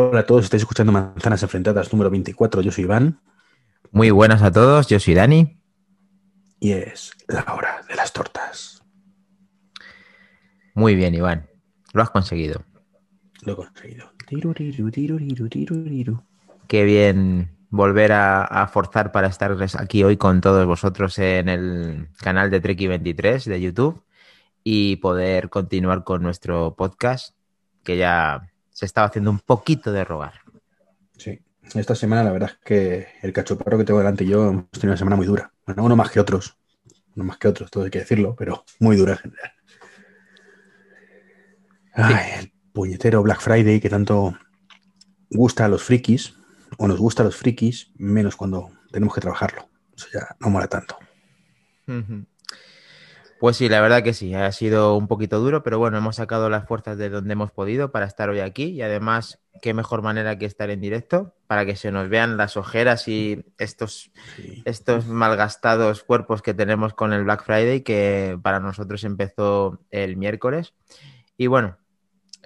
[0.00, 2.62] Hola a todos, estáis escuchando Manzanas Enfrentadas número 24.
[2.62, 3.20] Yo soy Iván.
[3.90, 5.60] Muy buenas a todos, yo soy Dani.
[6.60, 8.84] Y es la hora de las tortas.
[10.72, 11.48] Muy bien, Iván.
[11.94, 12.64] Lo has conseguido.
[13.42, 14.12] Lo he conseguido.
[14.28, 16.22] Tiruriru, tiruriru, tiruriru.
[16.68, 22.08] Qué bien volver a, a forzar para estar aquí hoy con todos vosotros en el
[22.20, 24.04] canal de Treki23 de YouTube
[24.62, 27.34] y poder continuar con nuestro podcast
[27.82, 30.34] que ya se estaba haciendo un poquito de rogar.
[31.16, 31.40] Sí.
[31.74, 34.90] Esta semana la verdad es que el cachoparro que tengo delante y yo hemos tenido
[34.90, 35.52] una semana muy dura.
[35.66, 36.56] Bueno, uno más que otros.
[37.16, 39.52] Uno más que otros, todo hay que decirlo, pero muy dura en general.
[41.92, 44.38] Ay, el puñetero Black Friday que tanto
[45.28, 46.36] gusta a los frikis,
[46.76, 49.68] o nos gusta a los frikis, menos cuando tenemos que trabajarlo.
[49.96, 50.96] Eso ya no mola tanto.
[53.40, 56.50] Pues sí, la verdad que sí, ha sido un poquito duro, pero bueno, hemos sacado
[56.50, 60.38] las fuerzas de donde hemos podido para estar hoy aquí y además, qué mejor manera
[60.38, 64.62] que estar en directo para que se nos vean las ojeras y estos, Sí.
[64.64, 70.74] estos malgastados cuerpos que tenemos con el Black Friday, que para nosotros empezó el miércoles.
[71.36, 71.76] Y bueno,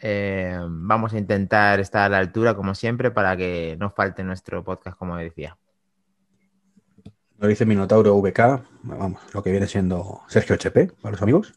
[0.03, 4.63] eh, vamos a intentar estar a la altura, como siempre, para que no falte nuestro
[4.63, 5.57] podcast, como decía.
[7.43, 8.39] Lo dice Minotauro VK,
[8.85, 11.53] vamos, lo que viene siendo Sergio HP, para los amigos.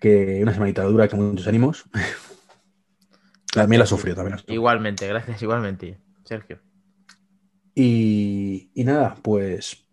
[0.00, 1.84] Que una semanita dura, que muchos ánimos.
[3.52, 4.54] También la sufrió, también la sufrió.
[4.54, 6.60] Igualmente, gracias, igualmente, Sergio.
[7.74, 9.84] Y, y nada, pues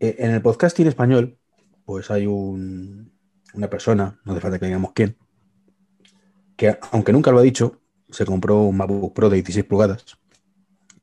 [0.00, 1.36] eh, en el podcasting español,
[1.84, 3.12] pues hay un-
[3.52, 5.18] una persona, no hace falta que digamos quién,
[6.56, 10.18] que aunque nunca lo ha dicho, se compró un MacBook Pro de 16 pulgadas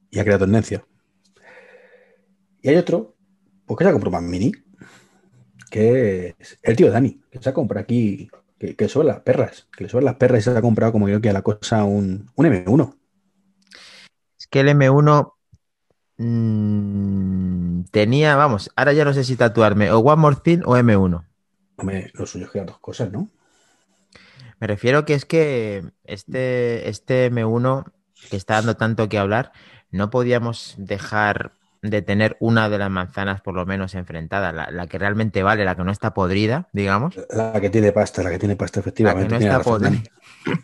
[0.09, 0.83] y ha creado tendencia.
[2.61, 3.15] Y hay otro,
[3.65, 4.51] pues que se ha comprado un Mac Mini,
[5.69, 9.67] que es el tío Dani, que se ha comprado aquí, que, que son las perras,
[9.75, 11.83] que le sobran las perras y se ha comprado como creo que a la cosa
[11.83, 12.95] un, un M1.
[14.37, 15.33] Es que el M1
[16.17, 21.25] mm, tenía, vamos, ahora ya no sé si tatuarme o One More Thing o M1.
[21.77, 23.29] Hombre, lo suyo es que eran dos cosas, ¿no?
[24.59, 27.85] Me refiero que es que este, este M1
[28.29, 29.51] que está dando tanto que hablar,
[29.91, 34.87] no podíamos dejar de tener una de las manzanas por lo menos enfrentada, la, la
[34.87, 37.15] que realmente vale, la que no está podrida, digamos.
[37.29, 39.29] La que tiene pasta, la que tiene pasta, La que efectivamente.
[39.29, 40.03] no está podrida.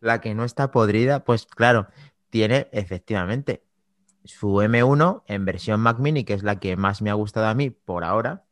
[0.00, 1.88] La que no está podrida, pues claro,
[2.30, 3.62] tiene efectivamente
[4.24, 7.54] su M1 en versión Mac Mini, que es la que más me ha gustado a
[7.54, 8.44] mí por ahora.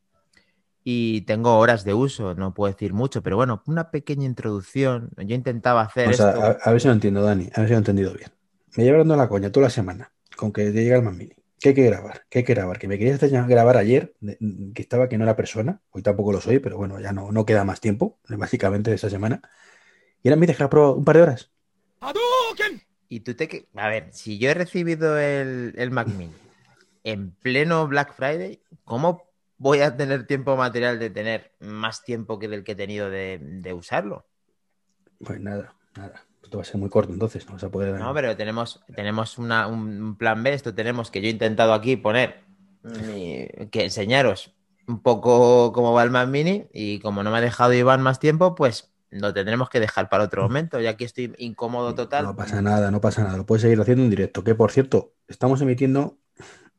[0.85, 5.11] Y tengo horas de uso, no puedo decir mucho, pero bueno, una pequeña introducción.
[5.17, 6.43] Yo intentaba hacer O sea, esto.
[6.43, 8.31] a, a ver si lo entiendo, Dani, a ver si lo he entendido bien.
[8.77, 11.35] Me lleva dando la coña toda la semana con que te llega el Mac Mini.
[11.61, 12.23] ¿Qué hay que grabar?
[12.29, 12.79] ¿Qué hay que grabar?
[12.79, 14.39] Que me querías hacer grabar ayer, de-
[14.75, 17.45] que estaba que no era persona, hoy tampoco lo soy, pero bueno, ya no, no
[17.47, 19.43] queda más tiempo, básicamente, de esa semana.
[20.23, 21.51] Y ahora me dejas probar un par de horas.
[23.09, 23.49] Y tú te...
[23.49, 26.33] que- A ver, si yo he recibido el, el Mac Mini
[27.05, 29.23] en pleno Black Friday, ¿cómo
[29.57, 33.39] voy a tener tiempo material de tener más tiempo que del que he tenido de,
[33.41, 34.27] de usarlo?
[35.25, 36.28] Pues nada, nada.
[36.48, 38.00] Esto va a ser muy corto, entonces no vas a poder.
[38.00, 40.54] No, pero tenemos, tenemos una- un plan B.
[40.54, 42.36] Esto tenemos que yo he intentado aquí poner
[43.06, 44.54] mi- que enseñaros
[44.86, 48.19] un poco cómo va el Mac Mini y como no me ha dejado Iván más
[48.19, 50.81] tiempo, pues lo tendremos que dejar para otro momento.
[50.81, 52.25] Ya que estoy incómodo total.
[52.25, 53.36] No pasa nada, no pasa nada.
[53.36, 54.42] Lo puedes seguir haciendo en directo.
[54.42, 56.16] Que por cierto, estamos emitiendo,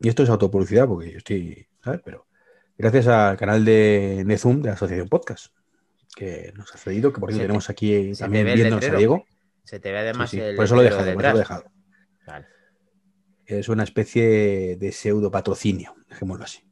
[0.02, 2.02] y esto es autopublicidad porque yo estoy, ¿sabes?
[2.04, 2.26] Pero
[2.76, 5.54] gracias al canal de Nezum de la Asociación Podcast,
[6.16, 8.98] que nos ha cedido, que por cierto te- tenemos aquí también viéndonos a.
[8.98, 9.26] Diego.
[9.70, 11.36] Se te ve además Sí, sí, el Por eso lo he dejado, por eso lo
[11.38, 11.64] he dejado.
[12.26, 12.46] Vale.
[13.46, 16.64] Es una especie de pseudo patrocinio, dejémoslo así.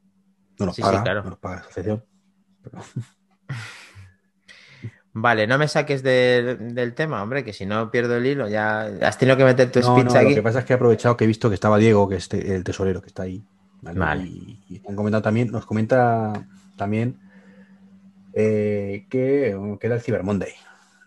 [0.59, 1.23] No nos Sí, paga, claro.
[1.23, 2.03] no nos paga la asociación.
[2.63, 2.79] pero-
[5.13, 8.81] Vale, no me saques del- del tema, hombre, que si no pierdo el hilo, ya
[9.01, 10.35] has tenido que meter tu No, speech no, lo aquí.
[10.35, 12.55] que pasa es que he aprovechado que he visto que estaba Diego, que es te-
[12.55, 13.43] el tesorero que está ahí.
[13.81, 13.99] ¿vale?
[13.99, 14.23] Vale.
[14.23, 16.33] Y, y han comentado también, nos comenta
[16.75, 17.19] también
[18.33, 20.53] eh, que, que era el Cyber Monday.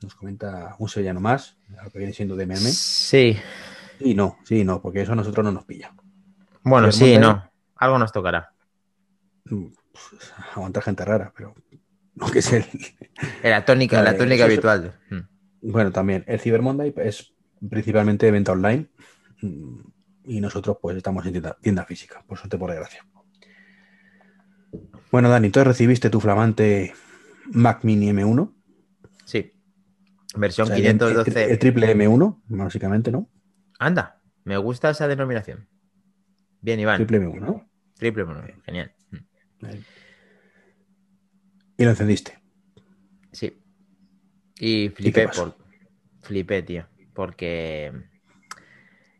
[0.02, 2.56] Nos comenta un sevillano más, lo que viene siendo DMM.
[2.56, 3.36] Sí,
[3.98, 5.92] Y no, sí, no, porque eso a nosotros no nos pilla.
[6.62, 7.50] bueno, sí, no.
[7.76, 8.52] Algo nos tocará.
[9.44, 11.54] Pues, aguantar gente rara, pero
[12.14, 12.64] no que es el.
[13.42, 14.98] La tónica, la tónica eso habitual.
[15.10, 15.70] Mm.
[15.70, 17.34] Bueno, también el Cyber Monday es
[17.68, 18.88] principalmente de venta online
[19.42, 19.80] mm,
[20.24, 23.06] y nosotros pues estamos en tienda, tienda física, por suerte, por desgracia.
[25.10, 26.94] Bueno, Dani, entonces recibiste tu flamante
[27.46, 28.59] Mac Mini M1, Sí.
[30.36, 31.44] Versión o sea, el- 512.
[31.44, 33.28] el, el triple M1, básicamente, ¿no?
[33.78, 35.68] Anda, me gusta esa denominación.
[36.60, 36.96] Bien, Iván.
[36.98, 37.68] Triple M1, ¿no?
[37.96, 38.92] Triple, bueno, genial.
[41.76, 42.38] Y lo encendiste.
[43.32, 43.62] Sí.
[44.58, 45.56] Y flipé por.
[46.22, 46.86] Flipé, tío.
[47.14, 47.92] porque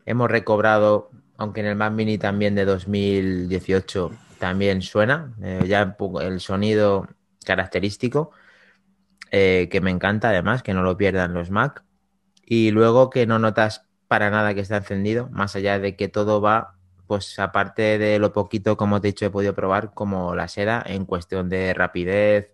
[0.07, 6.41] hemos recobrado, aunque en el Mac Mini también de 2018 también suena, eh, ya el
[6.41, 7.09] sonido
[7.45, 8.31] característico,
[9.31, 11.85] eh, que me encanta además, que no lo pierdan los Mac.
[12.45, 16.41] Y luego que no notas para nada que está encendido, más allá de que todo
[16.41, 20.49] va, pues aparte de lo poquito, como te he dicho, he podido probar como la
[20.49, 22.53] seda en cuestión de rapidez,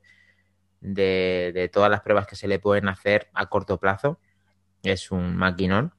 [0.81, 4.21] de, de todas las pruebas que se le pueden hacer a corto plazo.
[4.83, 5.95] Es un maquinón.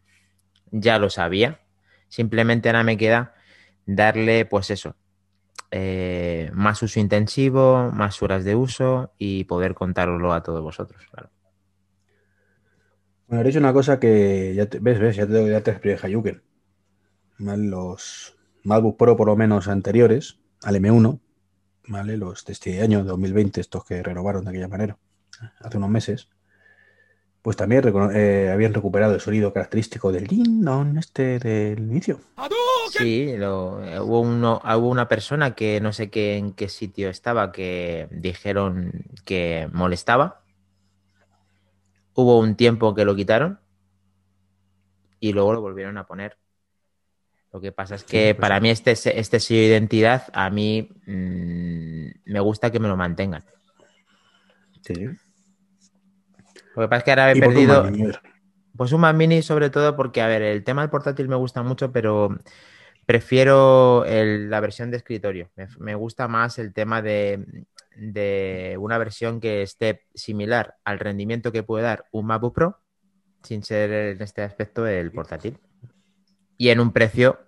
[0.71, 1.61] Ya lo sabía.
[2.09, 3.35] Simplemente ahora me queda
[3.85, 4.95] darle, pues eso,
[5.71, 11.05] eh, más uso intensivo, más horas de uso y poder contarlo a todos vosotros.
[11.11, 11.29] Claro.
[13.27, 16.41] Bueno, hecho una cosa que ya te, ves, ves, ya te, ya te expliqué Hayuken.
[17.39, 21.19] Los MacBook Pro, por lo menos anteriores, al M1,
[21.87, 22.17] ¿vale?
[22.17, 24.97] Los de este año, 2020, estos que renovaron de aquella manera,
[25.59, 26.29] hace unos meses,
[27.41, 30.67] pues también eh, habían recuperado el sonido característico del ding
[30.97, 32.19] este del inicio.
[32.91, 37.51] Sí, lo, hubo, uno, hubo una persona que no sé qué, en qué sitio estaba
[37.51, 38.91] que dijeron
[39.25, 40.41] que molestaba.
[42.13, 43.59] Hubo un tiempo que lo quitaron
[45.19, 46.37] y luego lo volvieron a poner.
[47.53, 50.89] Lo que pasa es que pues para mí este, este sello de identidad, a mí
[51.05, 53.43] mmm, me gusta que me lo mantengan.
[54.81, 54.93] Sí.
[56.77, 57.83] Lo que pasa es que ahora he ¿Y por qué un perdido...
[57.91, 58.11] Mini?
[58.77, 61.63] Pues un Mac Mini sobre todo porque, a ver, el tema del portátil me gusta
[61.63, 62.37] mucho, pero
[63.07, 65.49] prefiero el- la versión de escritorio.
[65.55, 67.43] Me, me gusta más el tema de,
[67.95, 72.79] de una versión que esté similar al rendimiento que puede dar un MacBook Pro,
[73.41, 75.57] sin ser en este aspecto el portátil.
[76.59, 77.39] Y en un precio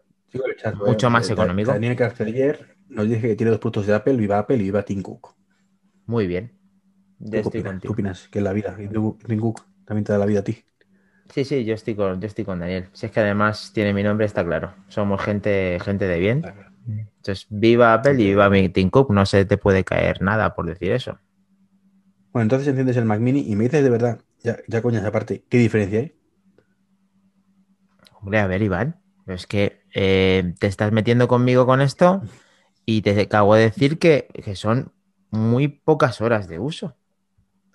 [0.58, 1.72] chat, Mucho más económico.
[1.72, 5.04] Daniel Casteller nos dice que tiene dos productos de Apple, viva Apple y viva Tim
[5.04, 5.36] Cook.
[6.08, 6.59] muy bien.
[7.30, 7.82] ¿Tú Yo qué estoy opinas?
[7.84, 7.94] ¿Tú contigo.
[7.94, 8.76] opinas que es la vida?
[8.80, 10.66] ¿Y tú, Tim Cook también te da la vida a ti?
[11.34, 12.90] Sí, sí, yo estoy con, yo estoy con Daniel.
[12.94, 14.74] Si es que además tiene mi nombre, está claro.
[14.88, 16.52] Somos gente, gente de bien.
[17.18, 19.12] Entonces, viva Apple y viva mi Tim Cook.
[19.12, 21.20] No se te puede caer nada por decir eso.
[22.34, 25.46] Bueno, entonces enciendes el Mac Mini y me dices de verdad, ya, ya coñas aparte,
[25.50, 26.16] ¿qué diferencia hay?
[28.22, 32.22] Hombre, a ver, Iván, pero es que eh, te estás metiendo conmigo con esto
[32.86, 34.94] y te acabo de decir que, que son
[35.32, 36.98] muy pocas horas de uso.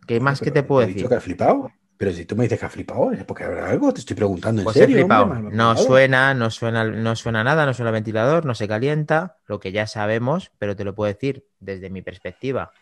[0.06, 1.08] ¿Qué más que te puedo he dicho decir?
[1.10, 1.70] que has flipado.
[1.96, 4.60] Pero si tú me dices que has flipado, es porque habrá algo, te estoy preguntando
[4.62, 4.96] en Pues he serio.
[4.96, 5.24] flipado.
[5.24, 5.76] hombre, No flipado.
[5.86, 9.70] suena, no suena, no suena nada, no suena el ventilador, no se calienta, lo que
[9.70, 12.72] ya sabemos, pero te lo puedo decir desde mi perspectiva,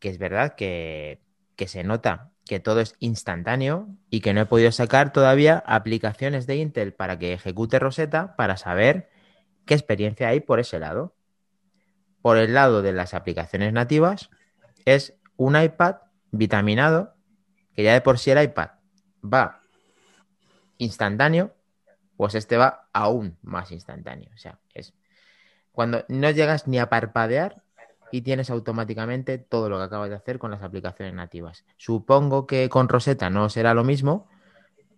[0.00, 1.20] que es verdad que,
[1.56, 6.46] que se nota que todo es instantáneo y que no he podido sacar todavía aplicaciones
[6.46, 9.10] de Intel para que ejecute Rosetta para saber
[9.64, 11.14] qué experiencia hay por ese lado.
[12.20, 14.30] Por el lado de las aplicaciones nativas,
[14.84, 15.96] es un iPad
[16.30, 17.14] vitaminado,
[17.74, 18.70] que ya de por sí el iPad
[19.22, 19.60] va
[20.78, 21.54] instantáneo,
[22.16, 24.30] pues este va aún más instantáneo.
[24.34, 24.94] O sea, es
[25.72, 27.62] cuando no llegas ni a parpadear
[28.10, 31.64] y tienes automáticamente todo lo que acabas de hacer con las aplicaciones nativas.
[31.78, 34.28] Supongo que con Rosetta no será lo mismo,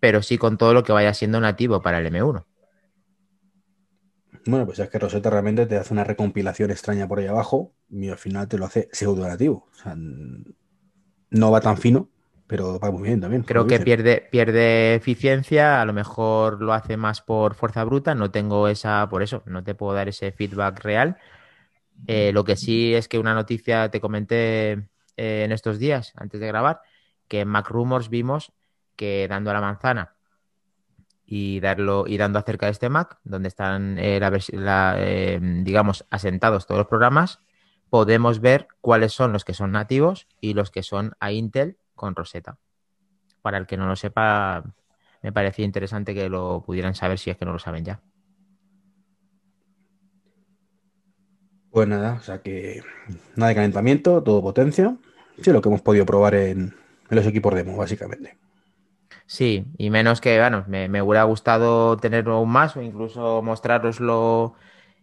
[0.00, 2.44] pero sí con todo lo que vaya siendo nativo para el M1.
[4.46, 8.08] Bueno, pues es que Rosetta realmente te hace una recompilación extraña por ahí abajo y
[8.08, 9.23] al final te lo hace pseudo.
[9.23, 12.08] O sea, no va tan fino,
[12.46, 13.43] pero va muy bien también.
[13.43, 18.31] Creo que pierde, pierde eficiencia, a lo mejor lo hace más por fuerza bruta, no
[18.31, 21.17] tengo esa, por eso, no te puedo dar ese feedback real.
[22.06, 24.72] Eh, lo que sí es que una noticia te comenté
[25.17, 26.81] eh, en estos días, antes de grabar,
[27.29, 28.53] que en Mac Rumors vimos
[28.96, 30.15] que dando a la manzana
[31.26, 37.40] y dando acerca de este Mac, donde están, eh, eh, digamos, asentados todos los programas,
[37.88, 42.14] podemos ver cuáles son los que son nativos y los que son a Intel con
[42.14, 42.58] Rosetta.
[43.40, 44.64] Para el que no lo sepa,
[45.22, 48.00] me parecía interesante que lo pudieran saber si es que no lo saben ya.
[51.70, 52.82] Pues nada, o sea que
[53.34, 54.96] nada de calentamiento, todo potencia.
[55.40, 56.74] Sí, lo que hemos podido probar en
[57.08, 58.44] los equipos demo, básicamente.
[59.26, 64.54] Sí, y menos que, bueno, me, me hubiera gustado tenerlo aún más o incluso mostraroslo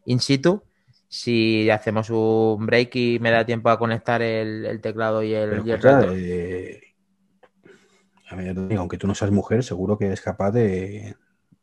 [0.05, 0.63] in situ.
[1.09, 5.49] Si hacemos un break y me da tiempo a conectar el, el teclado y el,
[5.49, 5.81] Pero y el
[6.15, 6.81] eh,
[8.29, 11.15] a ver, aunque tú no seas mujer, seguro que eres capaz de,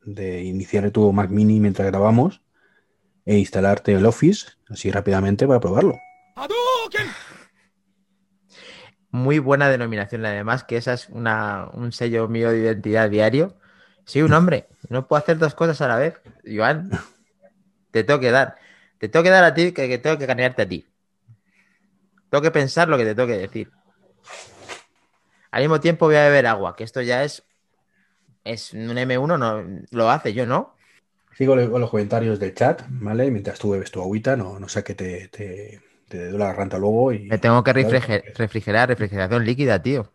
[0.04, 2.42] de iniciar tu Mac Mini mientras grabamos
[3.26, 5.96] e instalarte el Office así rápidamente para probarlo.
[9.10, 13.56] Muy buena denominación, además, que esa es una, un sello mío de identidad diario.
[14.04, 16.20] Soy un hombre, no puedo hacer dos cosas a la vez.
[16.44, 16.90] Iván,
[17.90, 18.56] te tengo que dar.
[18.98, 20.86] Te tengo que dar a ti que, que tengo que canearte a ti.
[22.30, 23.70] Tengo que pensar lo que te tengo que decir.
[25.50, 27.44] Al mismo tiempo voy a beber agua, que esto ya es
[28.44, 30.74] es un M1, no lo hace yo, ¿no?
[31.36, 33.30] Sigo con los comentarios del chat, ¿vale?
[33.30, 37.12] Mientras tú bebes tu agüita, no, no sé te, te, te duele la garganta luego.
[37.12, 40.12] Y, Me tengo que refrigerar, refrigerar, refrigeración líquida, tío.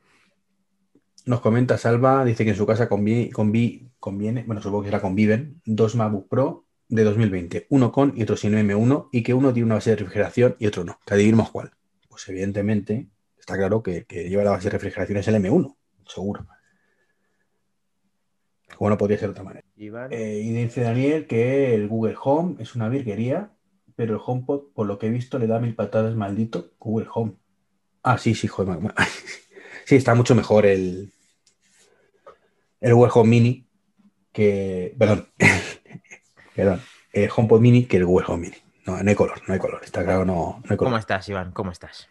[1.25, 4.99] Nos comenta Salva, dice que en su casa convi, convi, conviene, bueno, supongo que la
[4.99, 9.53] conviven, dos MacBook Pro de 2020, uno con y otro sin M1, y que uno
[9.53, 10.99] tiene una base de refrigeración y otro no.
[11.05, 11.71] Que adivinamos cuál.
[12.09, 13.07] Pues evidentemente
[13.39, 16.45] está claro que, que lleva la base de refrigeración es el M1, seguro.
[18.75, 19.65] Como no podría ser de otra manera.
[20.11, 23.51] Eh, y dice Daniel que el Google Home es una virguería,
[23.95, 27.33] pero el HomePod, por lo que he visto, le da mil patadas maldito Google Home.
[28.03, 28.79] Ah, sí, sí, joder.
[29.85, 31.11] Sí, está mucho mejor el,
[32.79, 33.67] el Google Home Mini
[34.31, 34.95] que.
[34.97, 35.27] Perdón.
[36.55, 36.81] perdón.
[37.11, 38.57] El HomePod Mini que el Google Home Mini.
[38.85, 39.81] No, no hay color, no hay color.
[39.83, 40.91] Está claro, no, no hay color.
[40.91, 41.51] ¿Cómo estás, Iván?
[41.51, 42.09] ¿Cómo estás?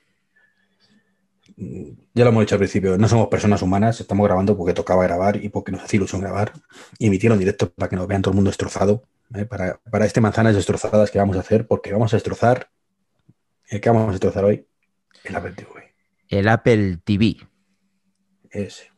[1.57, 5.37] Ya lo hemos dicho al principio, no somos personas humanas, estamos grabando porque tocaba grabar
[5.37, 6.53] y porque nos hace ilusión grabar.
[6.99, 9.03] Y emitieron directo para que nos vean todo el mundo destrozado.
[9.35, 9.45] ¿eh?
[9.45, 12.69] Para, para este manzanas destrozadas que vamos a hacer, porque vamos a destrozar.
[13.69, 14.67] ¿El que vamos a destrozar hoy?
[15.25, 15.95] El Apple TV.
[16.29, 17.37] El Apple TV.
[18.51, 18.91] Ese.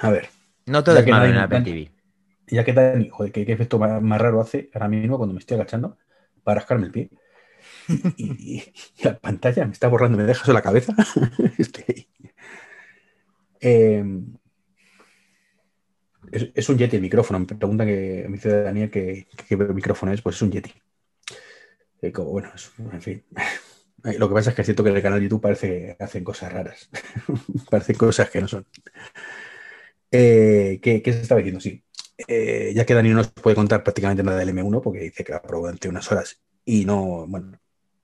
[0.00, 0.28] A ver.
[0.66, 1.90] No todo es malo en Apple TV.
[2.46, 2.74] Ya que
[3.32, 5.98] ¿qué, qué efecto más, más, raro hace ahora mismo cuando me estoy agachando
[6.42, 7.10] para rascarme el pie.
[8.16, 8.62] Y,
[9.02, 10.94] la pantalla me está borrando, me deja eso la cabeza.
[13.60, 14.04] eh,
[16.32, 17.40] es, un Yeti el micrófono.
[17.40, 19.26] Me preguntan que dice Daniel qué
[19.74, 20.72] micrófono es, pues es un Yeti.
[22.02, 22.50] Eh, bueno,
[22.92, 23.24] en fin.
[24.18, 26.22] Lo que pasa es que es cierto que en el canal de YouTube parece hacen
[26.22, 26.88] cosas raras.
[27.70, 28.66] Parecen cosas que no son.
[30.10, 31.60] Eh, ¿qué, ¿qué, se estaba diciendo?
[31.60, 31.82] Sí.
[32.26, 35.32] Eh, ya que Dani no nos puede contar prácticamente nada del M1 porque dice que
[35.32, 37.58] la probó durante unas horas y no, bueno,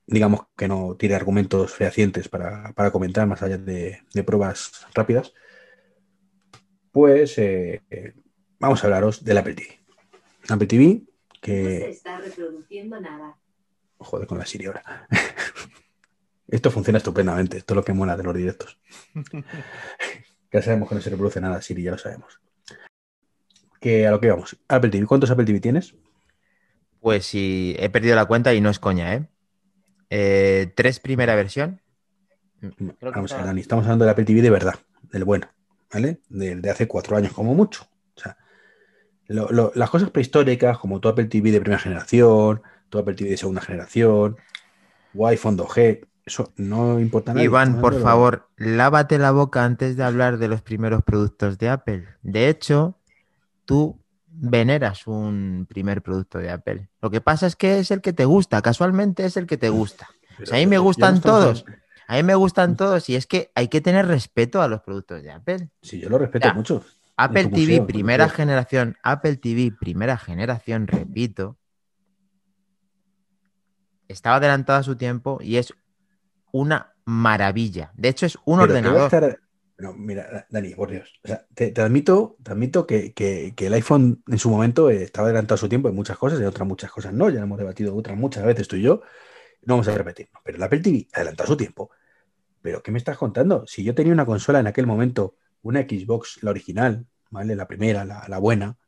[0.06, 5.32] digamos que no tiene argumentos fehacientes para, para comentar más allá de, de, pruebas rápidas,
[6.92, 7.82] pues eh,
[8.58, 9.80] vamos a hablaros del Apple TV.
[10.48, 11.02] Apple TV
[11.40, 11.62] que...
[11.62, 13.36] No se está reproduciendo nada.
[13.98, 15.06] Joder, con la Siri ahora.
[16.48, 18.78] Esto funciona estupendamente, esto es lo que mola de los directos.
[20.52, 22.38] ya sabemos que no se reproduce nada, Siri, ya lo sabemos.
[23.80, 24.56] Que a lo que vamos.
[24.68, 25.94] Apple TV, ¿cuántos Apple TV tienes?
[27.00, 29.26] Pues sí, he perdido la cuenta y no es coña, ¿eh?
[30.10, 31.80] Eh tres primera versión.
[33.00, 34.74] Vamos a ver, Dani, estamos hablando del Apple TV de verdad,
[35.10, 35.48] del bueno,
[35.92, 36.20] ¿vale?
[36.28, 37.86] De, de hace cuatro años como mucho.
[38.16, 38.36] O sea,
[39.26, 43.30] lo, lo, las cosas prehistóricas, como tu Apple TV de primera generación, tu Apple TV
[43.30, 44.36] de segunda generación,
[45.14, 47.44] iPhone 2G, eso no importa nada.
[47.44, 52.06] Iván, por favor, lávate la boca antes de hablar de los primeros productos de Apple.
[52.22, 52.98] De hecho,
[53.66, 54.03] tú
[54.36, 56.88] veneras un primer producto de Apple.
[57.00, 59.68] Lo que pasa es que es el que te gusta, casualmente es el que te
[59.68, 60.08] gusta.
[60.42, 61.64] O sea, a mí me gustan todos.
[62.06, 65.22] A mí me gustan todos y es que hay que tener respeto a los productos
[65.22, 65.70] de Apple.
[65.80, 66.84] Sí, yo lo respeto mucho.
[67.16, 71.56] Apple TV, museo, primera generación, Apple TV, primera generación, repito,
[74.08, 75.72] estaba adelantado a su tiempo y es
[76.52, 77.92] una maravilla.
[77.94, 79.04] De hecho, es un Pero ordenador.
[79.04, 79.40] Estar...
[79.76, 81.20] No, mira, Dani, por Dios.
[81.54, 82.36] Te, admito,
[82.86, 86.40] que, que, el iPhone en su momento estaba adelantado a su tiempo en muchas cosas,
[86.40, 87.28] y otras muchas cosas no.
[87.28, 89.02] Ya hemos debatido otras muchas veces tú y yo.
[89.62, 90.28] No vamos a repetir.
[90.44, 91.90] Pero el Apple TV adelantado a su tiempo.
[92.62, 93.66] Pero ¿qué me estás contando?
[93.66, 97.56] Si yo tenía una consola en aquel momento, una Xbox, la original, ¿vale?
[97.56, 98.78] La primera, la, buena,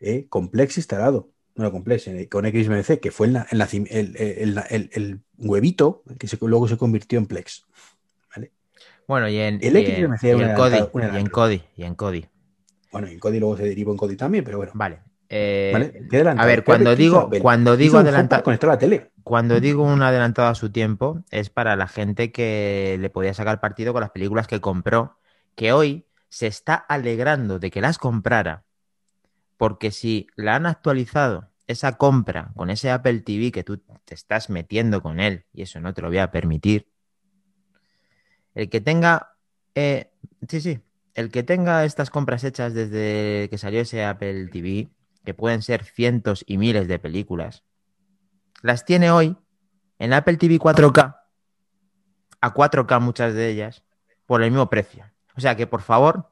[0.00, 0.26] ¿eh?
[0.28, 1.30] con Plex instalado.
[1.54, 7.18] No, con Plex, eh, con XMC, que fue el, el, huevito que luego se convirtió
[7.18, 7.64] en Plex.
[9.06, 11.84] Bueno, y en, el y en, y en una, Kodi, una, y en Kodi, y
[11.84, 12.26] en Kodi.
[12.90, 14.72] Bueno, en Kodi luego se derivó en Kodi también, pero bueno.
[14.74, 15.00] Vale.
[15.28, 16.30] Eh, ¿Vale?
[16.38, 19.10] A ver, cuando digo, cuando digo adelantado, conectar la tele.
[19.22, 23.60] Cuando digo un adelantado a su tiempo, es para la gente que le podía sacar
[23.60, 25.18] partido con las películas que compró,
[25.56, 28.64] que hoy se está alegrando de que las comprara,
[29.56, 34.48] porque si la han actualizado esa compra con ese Apple TV que tú te estás
[34.50, 36.88] metiendo con él, y eso no te lo voy a permitir,
[38.56, 39.34] el que tenga,
[39.74, 40.10] eh,
[40.48, 40.80] sí, sí,
[41.14, 44.88] el que tenga estas compras hechas desde que salió ese Apple TV,
[45.24, 47.64] que pueden ser cientos y miles de películas,
[48.62, 49.36] las tiene hoy
[49.98, 51.16] en Apple TV 4K,
[52.40, 53.84] a 4K muchas de ellas,
[54.24, 55.04] por el mismo precio.
[55.36, 56.30] O sea que, por favor,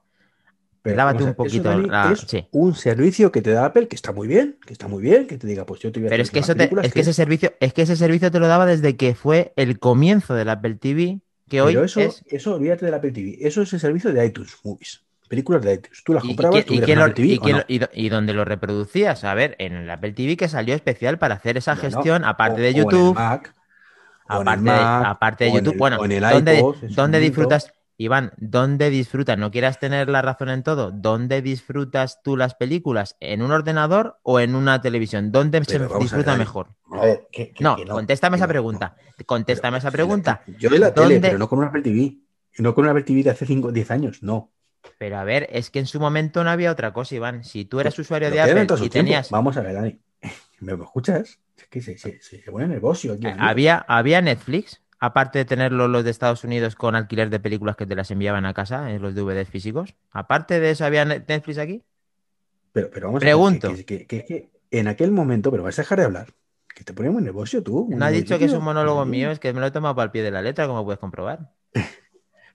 [0.80, 1.70] Pero, lávate un poquito.
[1.70, 2.10] Eso, Dani, la...
[2.10, 2.48] es sí.
[2.52, 5.36] un servicio que te da Apple que está muy bien, que está muy bien, que
[5.36, 7.12] te diga, pues yo te voy a Pero es que, eso te, es que ese
[7.12, 10.76] servicio, es que ese servicio te lo daba desde que fue el comienzo del Apple
[10.76, 11.20] TV,
[11.54, 12.22] que hoy Pero eso, es...
[12.26, 13.38] eso olvídate del Apple TV.
[13.40, 15.04] Eso es el servicio de iTunes Movies.
[15.28, 16.02] Películas de iTunes.
[16.04, 17.58] Tú las ¿Y, comprabas, y, y, no?
[17.78, 19.24] lo, y, dónde lo reproducías?
[19.24, 22.64] A ver, en el Apple TV que salió especial para hacer esa gestión, aparte o-
[22.64, 23.54] de o en el YouTube, Mac,
[24.28, 25.72] o en el aparte, Mac, aparte de YouTube.
[25.74, 27.30] el- bueno, o en el ¿dónde, iPod, en su dónde momento.
[27.30, 27.72] disfrutas?
[27.96, 29.38] Iván, ¿dónde disfrutas?
[29.38, 30.90] No quieras tener la razón en todo.
[30.90, 33.16] ¿Dónde disfrutas tú las películas?
[33.20, 35.30] ¿En un ordenador o en una televisión?
[35.30, 36.68] ¿Dónde se Pero a disfruta ver, mejor?
[36.92, 38.96] A ver, que- que- No, que contéstame esa no, pregunta.
[39.18, 39.24] no.
[39.26, 40.42] Contéstame esa pregunta.
[40.58, 42.18] Yo en la tele, ¿Dónde- pero no con un Apple TV.
[42.58, 44.52] No con un Apple TV de hace 5 10 años, no.
[44.98, 47.44] Pero a ver, es que en su momento no había otra cosa, Iván.
[47.44, 48.88] Si tú eras usuario de Apple y tiempo.
[48.90, 49.30] tenías.
[49.30, 49.98] Vamos a ver, Dani.
[50.60, 51.38] ¿Me, escuchas?
[51.56, 53.26] Es que se, se, se pone nervioso aquí.
[53.38, 54.80] ¿Había, ¿Había Netflix?
[55.00, 58.46] Aparte de tenerlo los de Estados Unidos con alquiler de películas que te las enviaban
[58.46, 59.94] a casa, en los DVDs físicos.
[60.10, 61.82] Aparte de eso, ¿había Net- Netflix aquí?
[62.72, 63.68] Pero, pero vamos Pregunto.
[63.68, 63.84] a ver.
[63.84, 66.28] Que, que- que- que en aquel momento, pero vas a dejar de hablar.
[66.74, 67.86] Que te pone muy nervioso tú.
[67.90, 69.94] No ha muy dicho que es un monólogo mío, es que me lo he tomado
[69.94, 71.50] para el pie de la letra, como puedes comprobar.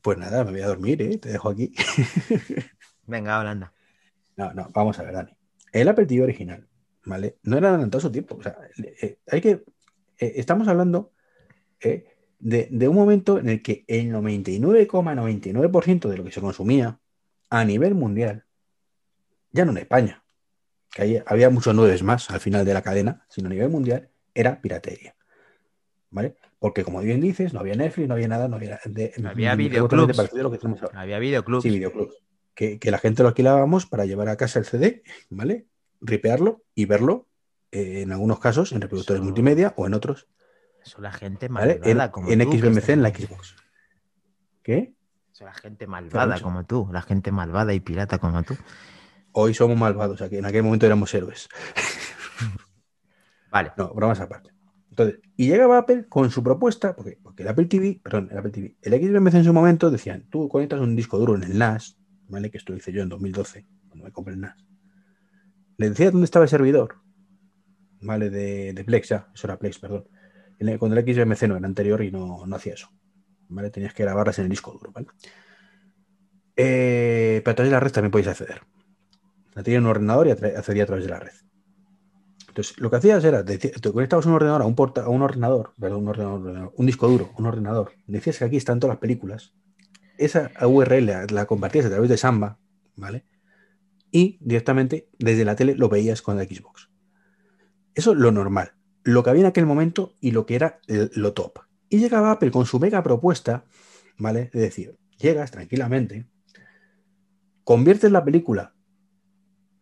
[0.02, 1.18] Pues nada, me voy a dormir, ¿eh?
[1.18, 1.74] Te dejo aquí.
[3.06, 3.74] Venga, Holanda.
[4.38, 5.32] No, no, vamos a ver, Dani.
[5.74, 6.66] El TV original,
[7.06, 7.38] ¿vale?
[7.44, 8.36] No era adelantado su tiempo.
[8.40, 8.58] O sea,
[9.02, 9.52] eh, hay que.
[10.18, 11.12] eh, estamos hablando
[11.82, 12.06] eh,
[12.40, 17.00] de, de un momento en el que el 99,99% de lo que se consumía
[17.50, 18.46] a nivel mundial,
[19.52, 20.24] ya no en España,
[20.92, 24.10] que ahí había muchos nueves más al final de la cadena, sino a nivel mundial,
[24.34, 25.16] era piratería.
[26.12, 26.36] ¿Vale?
[26.58, 28.80] Porque como bien dices, no había Netflix, no había nada, no había.
[28.86, 30.18] De, Había remotamente videoclubs.
[30.96, 31.64] Había videoclubs.
[31.64, 32.16] Sí, videoclubs.
[32.56, 35.68] Que, que la gente lo alquilábamos para llevar a casa el CD, ¿vale?
[36.02, 37.28] Ripearlo y verlo,
[37.72, 40.28] eh, en algunos casos, en reproductores Eso- multimedia o en otros,
[40.86, 42.52] Eso la gente malvada En, como en tú.
[42.52, 43.10] que XBMC, en la.
[43.10, 43.56] Xbox.
[44.64, 44.94] ¿Qué?
[45.32, 46.90] Eso la gente malvada como tú.
[46.92, 48.56] La gente malvada y pirata como tú.
[49.32, 51.50] Hoy somos malvados, aquí en aquel momento éramos héroes.
[53.52, 53.72] Vale.
[53.78, 54.52] No, bromas aparte.
[54.90, 58.52] Entonces, y llegaba Apple con su propuesta, porque, porque el Apple TV, perdón, el Apple
[58.52, 61.98] TV, el XBMC en su momento decían, tú conectas un disco duro en el NAS,
[62.28, 62.52] ¿vale?
[62.52, 64.66] Que esto hice yo en 2012, cuando me compré el NAS.
[65.78, 66.96] Le decía dónde estaba el servidor,
[68.02, 68.30] ¿vale?
[68.30, 70.06] De, de Plex ya, eso era Plex, perdón.
[70.60, 72.90] El- Cuando el XBMC no era anterior y no, no hacía eso,
[73.48, 73.70] ¿vale?
[73.72, 75.08] Tenías que grabarlas en el disco duro, ¿vale?
[76.56, 78.62] Eh, pero a través de la red también podéis acceder.
[79.56, 81.34] La tenía en un ordenador y accedía a través de la red.
[82.48, 83.60] Entonces, lo que hacías era, te
[83.94, 87.08] conectabas un ordenador a un, porta, a un ordenador, perdón, un ordenador, ordenador, un disco
[87.08, 87.94] duro, un ordenador.
[88.08, 89.54] Decías que aquí están todas las películas.
[90.18, 92.60] Esa URL la, la compartías a través de Samba,
[92.96, 93.26] ¿vale?
[94.12, 96.90] Y directamente desde la tele lo veías con la Xbox.
[97.94, 98.74] Eso es lo normal.
[99.04, 101.60] Lo que había en aquel momento y lo que era lo top.
[101.90, 103.64] Y llegaba Apple con su mega propuesta,
[104.18, 104.50] ¿vale?
[104.54, 106.28] Es decir, llegas tranquilamente,
[107.64, 108.74] conviertes la película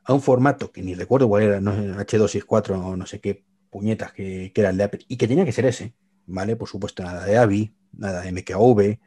[0.03, 3.43] a un formato que ni recuerdo cuál era, no sé, H264 o no sé qué
[3.69, 5.93] puñetas que, que era el de Apple, y que tenía que ser ese,
[6.25, 6.55] ¿vale?
[6.55, 8.99] Por supuesto, nada de AVI, nada de MKV,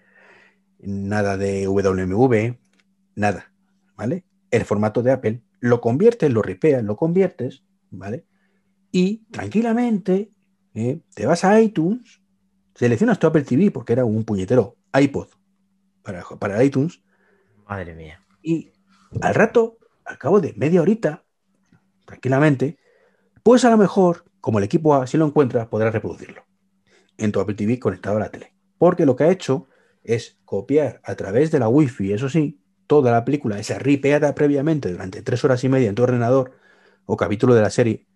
[0.80, 2.58] nada de WMV,
[3.14, 3.52] nada,
[3.96, 4.24] ¿vale?
[4.50, 8.26] El formato de Apple, lo conviertes, lo ripeas, lo conviertes, ¿vale?
[8.92, 10.30] Y tranquilamente
[10.74, 11.00] ¿eh?
[11.14, 12.20] te vas a iTunes,
[12.74, 15.28] seleccionas tu Apple TV porque era un puñetero iPod
[16.02, 17.02] para, para iTunes,
[17.68, 18.20] Madre mía.
[18.42, 18.72] y
[19.20, 21.24] al rato, al cabo de media horita,
[22.04, 22.78] tranquilamente,
[23.42, 26.44] pues a lo mejor, como el equipo A, si lo encuentra, podrás reproducirlo
[27.18, 28.54] en tu Apple TV conectado a la tele.
[28.78, 29.68] Porque lo que ha hecho
[30.02, 34.90] es copiar a través de la Wi-Fi, eso sí, toda la película, esa ripeada previamente
[34.90, 36.52] durante tres horas y media en tu ordenador
[37.04, 38.06] o capítulo de la serie,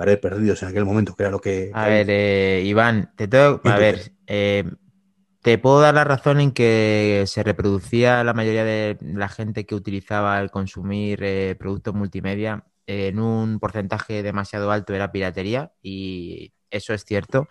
[0.00, 1.70] para ver perdidos en aquel momento, que era lo que.
[1.74, 3.60] A ver, eh, Iván, te tengo.
[3.64, 4.64] A ver, eh,
[5.42, 9.74] te puedo dar la razón en que se reproducía la mayoría de la gente que
[9.74, 16.94] utilizaba el consumir eh, productos multimedia en un porcentaje demasiado alto era piratería y eso
[16.94, 17.48] es cierto.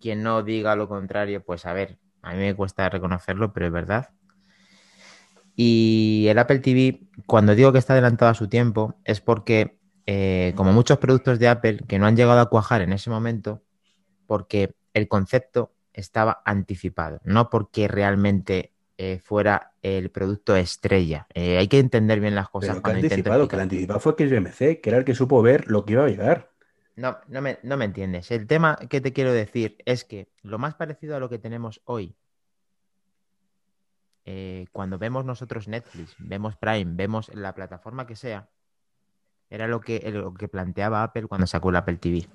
[0.00, 3.72] Quien no diga lo contrario, pues a ver, a mí me cuesta reconocerlo, pero es
[3.72, 4.08] verdad.
[5.54, 10.52] Y el Apple TV, cuando digo que está adelantado a su tiempo, es porque, eh,
[10.56, 13.62] como muchos productos de Apple que no han llegado a cuajar en ese momento,
[14.26, 21.26] porque el concepto estaba anticipado, no porque realmente eh, fuera el producto estrella.
[21.34, 24.26] Eh, hay que entender bien las cosas Pero cuando anticipado, que el anticipado fue que
[24.26, 26.50] BMC, que era el que supo ver lo que iba a llegar.
[26.96, 28.30] No, no me, no me entiendes.
[28.30, 31.80] El tema que te quiero decir es que lo más parecido a lo que tenemos
[31.86, 32.14] hoy,
[34.26, 38.48] eh, cuando vemos nosotros Netflix, vemos Prime, vemos la plataforma que sea,
[39.54, 42.26] era lo que, lo que planteaba Apple cuando sacó el Apple TV.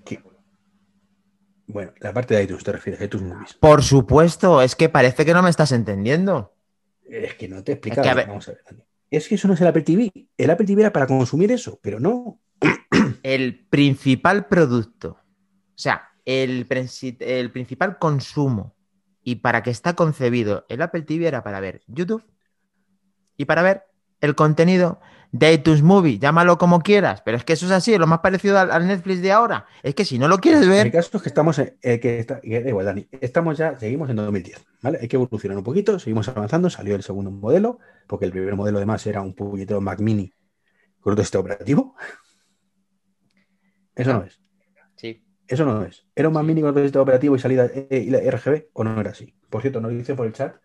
[1.68, 3.54] Bueno, la parte de iTunes te refieres, iTunes Movies.
[3.56, 6.56] Por supuesto, es que parece que no me estás entendiendo.
[7.08, 8.02] Es que no te he explicado.
[8.02, 8.62] Es que, a ver- Vamos a ver.
[9.12, 10.12] Es que eso no es el Apple TV.
[10.38, 12.40] El Apple TV era para consumir eso, pero no.
[13.24, 15.18] El principal producto, o
[15.76, 16.68] sea, el,
[17.20, 18.76] el principal consumo
[19.24, 22.24] y para que está concebido el Apple TV era para ver YouTube
[23.38, 23.84] y para ver
[24.22, 25.00] el contenido
[25.32, 28.58] iTunes Movie, llámalo como quieras, pero es que eso es así, es lo más parecido
[28.58, 29.66] al, al Netflix de ahora.
[29.84, 32.20] Es que si no lo quieres El ver, caso es que estamos, en- eh, que
[32.20, 35.00] está, igual, Dani, estamos ya, seguimos en 2010, ¿vale?
[35.02, 38.78] Hay que evolucionar un poquito, seguimos avanzando, salió el segundo modelo, porque el primer modelo
[38.80, 40.34] además era un puñetero Mac Mini
[41.02, 41.96] con otro sistema operativo.
[43.96, 44.42] Eso no es,
[44.96, 46.06] sí, eso no es.
[46.16, 48.84] ¿Era un Mac Mini con otro sistema operativo y salida eh, y la RGB o
[48.84, 49.36] no era así?
[49.50, 50.56] Por cierto, nos dice por el chat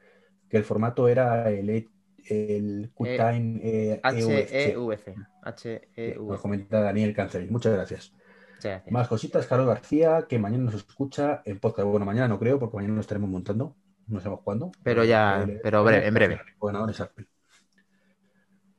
[0.49, 1.91] que el formato era el,
[2.29, 4.01] el QuickTime eh.
[4.03, 4.77] HEVC.
[4.77, 6.41] Nos HEVC.
[6.41, 7.51] comenta Daniel Cancerín.
[7.53, 8.13] Muchas gracias.
[8.13, 8.93] Muchas gracias.
[8.93, 11.87] Más cositas, Carlos García, que mañana nos escucha en podcast.
[11.89, 13.77] Bueno, mañana no creo, porque mañana nos estaremos montando.
[14.07, 14.73] No sabemos cuándo.
[14.83, 16.41] Pero ya- pero breve- en breve.
[16.59, 17.27] Bueno, ahora es Apple.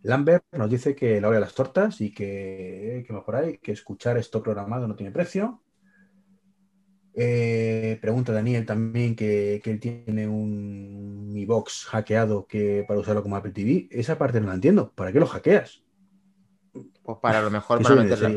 [0.03, 3.71] Lambert nos dice que la hora de las tortas y que, que mejor hay, que
[3.71, 5.63] escuchar esto programado no tiene precio.
[7.17, 13.23] Eh, pregunta Daniel también que, que él tiene un Mi Box hackeado que para usarlo
[13.23, 13.87] como Apple TV.
[13.91, 14.91] Esa parte no la entiendo.
[14.93, 15.83] ¿Para qué lo hackeas?
[17.03, 18.27] Pues para lo mejor para meterlo.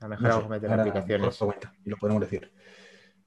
[0.00, 1.38] A lo mejor No vamos sé, a meter ahora aplicaciones.
[1.40, 2.50] lo cuenta, y lo podemos decir.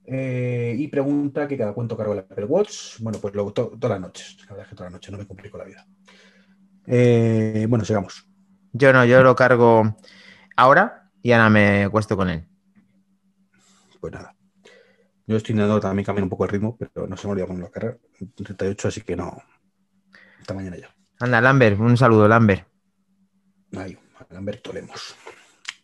[0.05, 2.99] Eh, y pregunta que cada cuánto cargo el Apple Watch.
[2.99, 4.37] Bueno, pues luego to- todas las noches.
[4.41, 5.87] La verdad es que todas las noches no me complico la vida.
[6.87, 8.27] Eh, bueno, sigamos.
[8.73, 9.95] Yo no, yo lo cargo
[10.57, 12.48] ahora y ahora me acuesto con él.
[13.99, 14.35] Pues nada.
[15.27, 17.67] Yo estoy intentando también cambiar un poco el ritmo, pero no se me olvida ponerlo
[17.67, 17.99] a cargar.
[18.35, 19.37] 38, así que no.
[20.39, 20.95] Esta mañana ya.
[21.19, 22.67] Anda, Lambert, un saludo, Lambert.
[23.75, 23.97] Ahí,
[24.29, 25.15] Lamberto Lemos.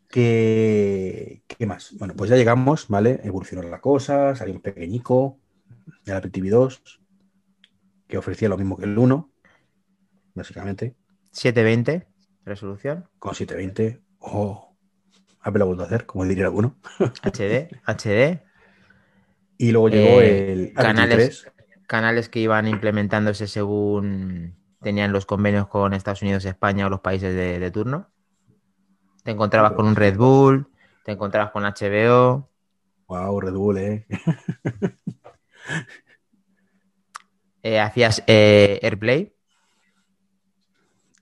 [0.10, 1.94] ¿Qué, ¿Qué más?
[1.98, 3.20] Bueno, pues ya llegamos, ¿vale?
[3.24, 5.40] Evolucionó la cosa, salió un pequeñico,
[6.06, 7.02] el Apple TV 2,
[8.08, 9.32] que ofrecía lo mismo que el 1,
[10.34, 10.96] básicamente,
[11.32, 12.08] 720,
[12.46, 14.02] resolución, con 720.
[14.20, 14.65] Oh,
[15.46, 16.76] Apple ha vuelto a hacer, como diría alguno.
[17.24, 18.42] HD, HD,
[19.58, 21.44] Y luego llegó Eh, el canales.
[21.46, 21.54] 3.
[21.88, 27.34] canales que iban implementándose según tenían los convenios con Estados Unidos, España o los países
[27.34, 28.10] de, de turno.
[29.24, 30.68] Te encontrabas con un Red Bull,
[31.04, 32.50] te encontrabas con HBO,
[33.08, 34.06] Wow, Red Bull, ¿eh?
[37.64, 39.34] eh, hacías eh, AirPlay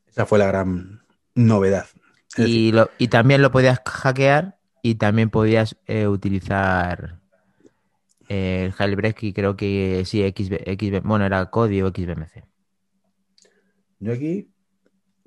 [0.07, 1.01] Esa fue la gran
[1.35, 1.87] novedad.
[2.35, 7.19] Y, lo- y también lo podías hackear y también podías eh, utilizar
[8.27, 12.43] eh, el jailbreak y creo que sí, XB, XB bueno, era código XBMC.
[13.99, 14.51] Yo aquí,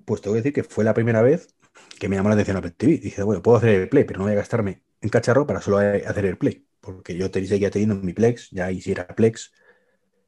[0.07, 1.55] pues tengo que decir que fue la primera vez
[2.01, 2.99] que me llamó la atención Apple TV.
[2.99, 5.79] Dije, bueno, puedo hacer el play, pero no voy a gastarme en cacharro para solo
[5.79, 6.67] hacer el play.
[6.81, 9.53] Porque yo te- seguía teniendo mi Plex, ya hiciera Plex,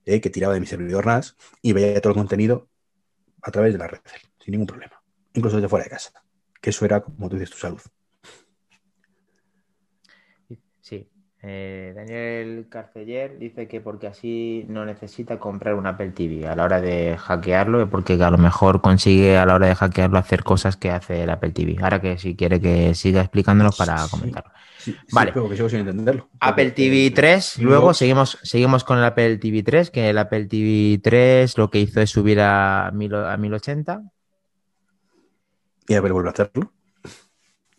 [0.07, 2.71] eh, que tiraba de mi servidor NAS y veía todo el contenido
[3.43, 4.01] a través de la red,
[4.41, 5.03] sin ningún problema.
[5.35, 6.13] Incluso desde fuera de casa.
[6.61, 7.81] Que eso era, como tú dices, tu salud.
[10.81, 11.09] Sí.
[11.41, 16.65] Eh, Daniel Carceller dice que porque así no necesita comprar un Apple TV a la
[16.65, 20.77] hora de hackearlo, porque a lo mejor consigue a la hora de hackearlo hacer cosas
[20.77, 21.77] que hace el Apple TV.
[21.81, 24.11] Ahora que si quiere que siga explicándonos para Sí.
[24.11, 24.51] comentarlo.
[24.79, 25.33] Sí, sí, Vale.
[25.33, 26.29] pero que sigo sin entenderlo.
[26.41, 30.19] Apple TV eh, 3, mi luego seguimos, seguimos con el Apple TV 3, que el
[30.19, 34.03] Apple TV 3 lo que hizo es subir a, 1000 a 1080
[35.89, 36.73] Y Apple vuelve a hacerlo.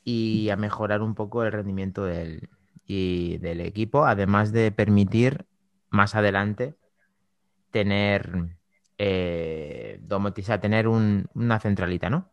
[0.04, 2.50] y a mejorar un poco el rendimiento del,
[2.86, 5.46] y del equipo, además de permitir
[5.90, 6.76] más adelante
[7.72, 8.58] tener
[9.00, 12.32] eh, domotizar, tener un- una centralita, ¿no?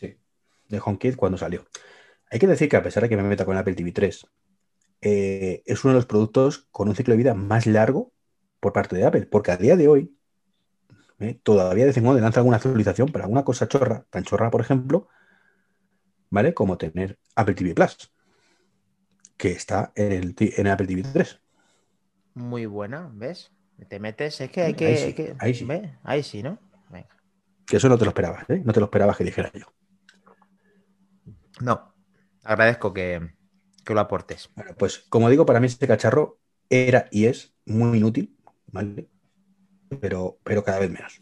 [0.00, 0.16] Sí,
[0.68, 1.66] de HomeKit cuando salió.
[2.30, 4.26] Hay que decir que a pesar de que me meta con Apple TV 3,
[5.02, 8.12] eh, es uno de los productos con un ciclo de vida más largo
[8.60, 10.16] por parte de Apple, porque a día de hoy
[11.24, 14.50] eh, todavía de vez en cuando lanza alguna actualización para alguna cosa chorra, tan chorra,
[14.50, 15.08] por ejemplo,
[16.30, 16.52] ¿vale?
[16.54, 18.12] Como tener Apple TV Plus,
[19.36, 21.40] que está en el, en el Apple TV 3.
[22.34, 23.50] Muy buena, ¿ves?
[23.88, 24.96] Te metes, es que hay Ahí que...
[24.96, 25.66] sí, hay que- ahí sí.
[25.66, 25.90] ¿ves?
[26.04, 26.58] Ahí sí, ¿no?
[26.90, 27.08] Venga.
[27.66, 28.62] Que eso no te lo esperabas, ¿eh?
[28.64, 29.66] No te lo esperabas que dijera yo.
[31.60, 31.94] No,
[32.44, 33.34] agradezco que,
[33.84, 34.50] que lo aportes.
[34.54, 39.08] Bueno, pues como digo, para mí este cacharro era y es muy inútil, ¿vale?
[40.00, 41.20] Pero, pero cada vez menos.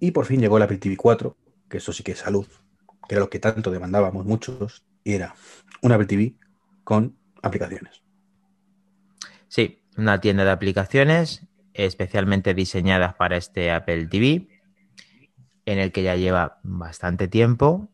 [0.00, 1.36] Y por fin llegó el Apple TV 4,
[1.68, 2.46] que eso sí que es salud,
[3.08, 5.34] que era lo que tanto demandábamos muchos, y era
[5.80, 6.34] un Apple TV
[6.84, 8.02] con aplicaciones.
[9.48, 14.48] Sí, una tienda de aplicaciones especialmente diseñadas para este Apple TV,
[15.64, 17.88] en el que ya lleva bastante tiempo.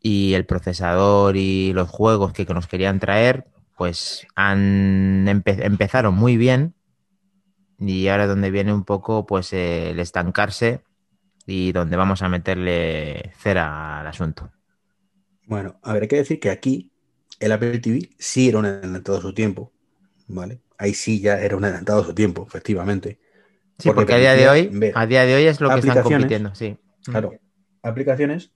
[0.00, 6.36] Y el procesador y los juegos que, nos querían traer, pues han empe- empezaron muy
[6.36, 6.74] bien.
[7.88, 10.82] Y ahora es donde viene un poco pues el estancarse
[11.46, 14.50] y donde vamos a meterle cera al asunto.
[15.46, 16.90] Bueno, a ver, hay que decir que aquí
[17.40, 19.72] el Apple TV sí era un adelantado a su tiempo,
[20.28, 20.60] ¿vale?
[20.78, 23.18] Ahí sí ya era un adelantado a su tiempo, efectivamente.
[23.78, 26.00] Sí, Porque porque a día de hoy, a día de hoy es lo que están
[26.00, 26.76] compitiendo, sí.
[27.04, 27.32] Claro,
[27.82, 28.52] aplicaciones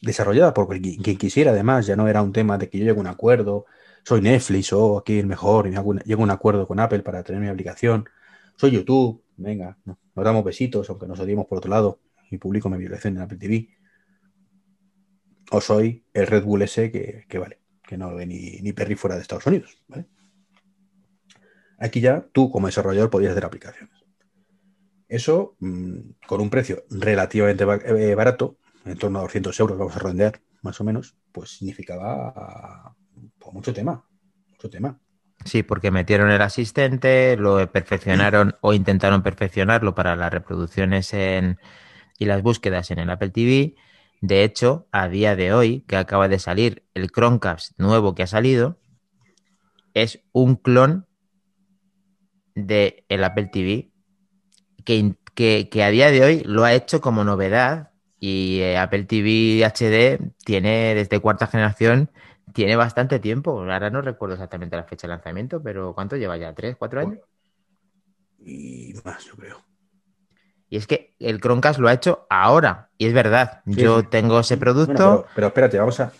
[0.00, 2.96] desarrolladas por quien quien quisiera, además, ya no era un tema de que yo llegue
[2.98, 3.66] a un acuerdo,
[4.04, 6.80] soy Netflix o aquí el mejor y me hago un- llego a un acuerdo con
[6.80, 8.08] Apple para tener mi aplicación,
[8.62, 11.98] soy YouTube, venga, no- nos damos besitos, aunque nos odiemos por otro lado,
[12.30, 13.68] y publico mi violación en Apple TV.
[15.50, 18.94] O soy el Red Bull ese que, que vale, que no ve ni, ni Perry
[18.94, 20.06] fuera de Estados Unidos, ¿vale?
[21.78, 23.94] Aquí ya tú como desarrollador podías hacer aplicaciones.
[25.08, 29.98] Eso mm, con un precio relativamente eh, barato, en torno a 200 euros, vamos a
[29.98, 32.96] redondear más o menos, pues significaba
[33.38, 34.04] pues, mucho tema,
[34.50, 34.98] mucho tema.
[35.44, 41.58] Sí, porque metieron el asistente, lo perfeccionaron o intentaron perfeccionarlo para las reproducciones en,
[42.18, 43.74] y las búsquedas en el Apple TV.
[44.20, 48.26] De hecho, a día de hoy, que acaba de salir el Chromecast nuevo que ha
[48.28, 48.78] salido,
[49.94, 51.06] es un clon
[52.54, 53.90] de el Apple TV
[54.84, 59.64] que- que a día de hoy lo ha hecho como novedad y eh, Apple TV
[59.64, 62.10] HD tiene desde cuarta generación
[62.52, 63.60] tiene bastante tiempo.
[63.60, 66.54] Ahora no recuerdo exactamente la fecha de lanzamiento, pero ¿cuánto lleva ya?
[66.54, 67.18] ¿Tres, cuatro años?
[68.38, 69.62] Y más, yo creo.
[70.68, 72.90] Y es que el Chromecast lo ha hecho ahora.
[72.98, 74.06] Y es verdad, Sí, yo sí.
[74.10, 74.92] tengo ese producto.
[74.94, 76.12] Bueno, pero, pero espérate, vamos a.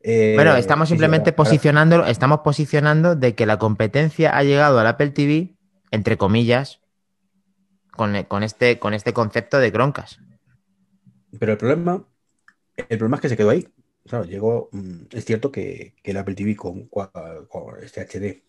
[0.00, 4.42] eh, Bueno, estamos sí, sí, simplemente ahora- posicionando, estamos posicionando de que la competencia ha
[4.44, 5.54] llegado al Apple TV,
[5.90, 6.80] entre comillas,
[7.92, 10.20] con, con este, con este concepto de Chromecast.
[11.38, 12.02] Pero el problema,
[12.76, 13.68] el problema es que se quedó ahí.
[14.10, 14.68] Claro, llegó.
[14.72, 16.90] mm, Es cierto que, el Apple TV con,
[17.80, 18.42] este HD,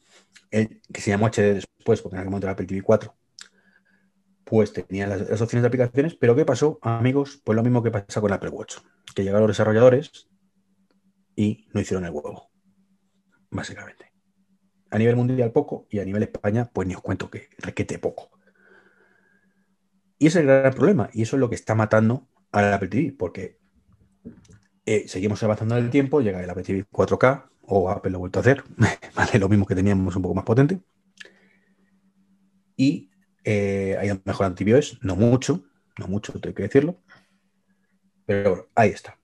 [0.50, 3.16] el, que se llamó HD después, porque en aquel momento era Apple TV 4,
[4.44, 6.16] pues tenía las, opciones de aplicaciones.
[6.16, 7.40] Pero ¿qué pasó, amigos?
[7.44, 8.78] Pues lo mismo que pasa con Apple Watch,
[9.14, 10.28] que llegaron los desarrolladores
[11.36, 12.50] y no hicieron el huevo,
[13.52, 14.12] básicamente.
[14.90, 18.32] A nivel mundial poco y a nivel España, pues ni os cuento que requete poco.
[20.18, 23.16] Y es el gran problema, y eso es lo que está matando al Apple TV,
[23.16, 23.61] porque
[24.86, 28.20] eh, seguimos avanzando en el tiempo, llega el Apple TV 4K, o Apple lo ha
[28.20, 28.64] vuelto a hacer,
[29.16, 29.40] ¿vale?
[29.40, 30.80] Lo mismo que teníamos un poco más potente.
[32.76, 33.12] Y
[33.44, 35.64] eh, hay un mejor antivirus, no mucho,
[35.98, 37.00] no mucho, tengo que decirlo.
[38.26, 39.18] Pero bueno, ahí está.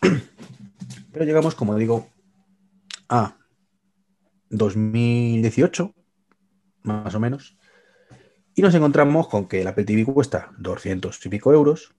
[1.12, 2.08] Pero llegamos, como digo,
[3.08, 3.36] a
[4.50, 5.94] 2018,
[6.82, 7.56] más o menos,
[8.54, 11.94] y nos encontramos con que el Apple TV cuesta 200 y pico euros,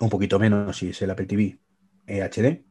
[0.00, 1.60] un poquito menos si es el Apple TV
[2.06, 2.64] HD.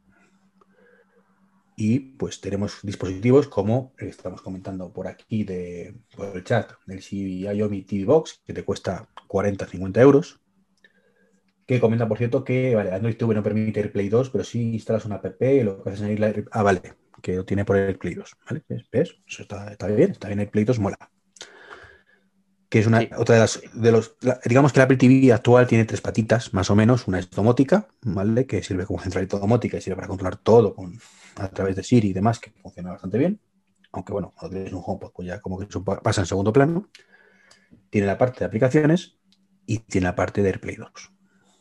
[1.75, 7.01] Y pues tenemos dispositivos como el estamos comentando por aquí de, por el chat del
[7.01, 10.39] Xiaomi TV Box, que te cuesta 40-50 euros.
[11.65, 15.05] Que comenta, por cierto, que vale, Android TV no permite AirPlay 2, pero si instalas
[15.05, 16.81] una app, lo que haces es la Ah, vale,
[17.21, 18.35] que lo tiene por AirPlay 2.
[18.45, 18.63] ¿Vale?
[18.91, 19.15] ¿Ves?
[19.25, 21.12] Eso está, está bien, está bien AirPlay 2, mola
[22.73, 23.09] que es una Sí.
[23.15, 26.55] otra de las de los la- digamos que la Apple TV actual tiene tres patitas
[26.55, 27.07] más o menos.
[27.07, 30.99] Una es domótica vale que sirve como centralita domótica y sirve para controlar todo con,
[31.35, 33.39] a través de Siri y demás que funciona bastante bien.
[33.91, 36.89] Aunque bueno cuando tienes un HomePod pues ya como que eso pasa en segundo plano.
[37.91, 39.17] Tiene la parte de aplicaciones
[39.67, 41.11] y tiene la parte de AirPlay 2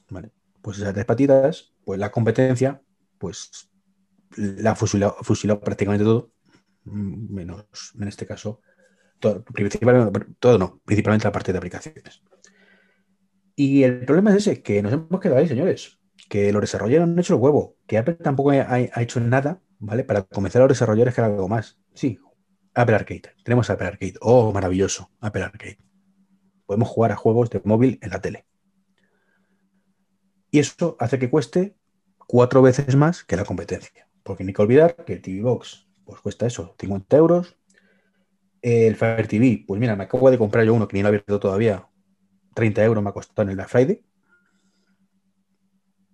[0.08, 0.30] vale
[0.62, 2.80] pues esas tres patitas pues la competencia
[3.18, 3.68] pues
[4.36, 6.32] la ha fusilado, fusilado prácticamente todo
[6.84, 7.66] mm, menos
[8.00, 8.60] en este caso
[9.22, 9.44] todo,
[10.38, 12.22] todo no, principalmente la parte de aplicaciones.
[13.54, 17.18] Y el problema es ese, que nos hemos quedado ahí, señores, que los desarrolladores han
[17.18, 20.04] hecho el huevo, que Apple tampoco ha, ha hecho nada, ¿vale?
[20.04, 21.78] Para convencer a los desarrolladores que hagan algo más.
[21.94, 22.18] Sí,
[22.74, 23.22] Apple Arcade.
[23.44, 24.14] Tenemos Apple Arcade.
[24.20, 25.78] Oh, maravilloso, Apple Arcade.
[26.66, 28.46] Podemos jugar a juegos de móvil en la tele.
[30.50, 31.76] Y eso hace que cueste
[32.26, 34.08] cuatro veces más que la competencia.
[34.22, 37.56] Porque hay que olvidar que el TV Box pues cuesta eso, 50 euros,
[38.62, 41.10] el Fire TV, pues mira, me acabo de comprar yo uno que ni lo he
[41.10, 41.86] abierto todavía.
[42.54, 44.04] 30 euros me ha costado en el Black Friday.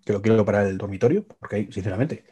[0.04, 2.24] Que lo quiero para el dormitorio, porque sinceramente,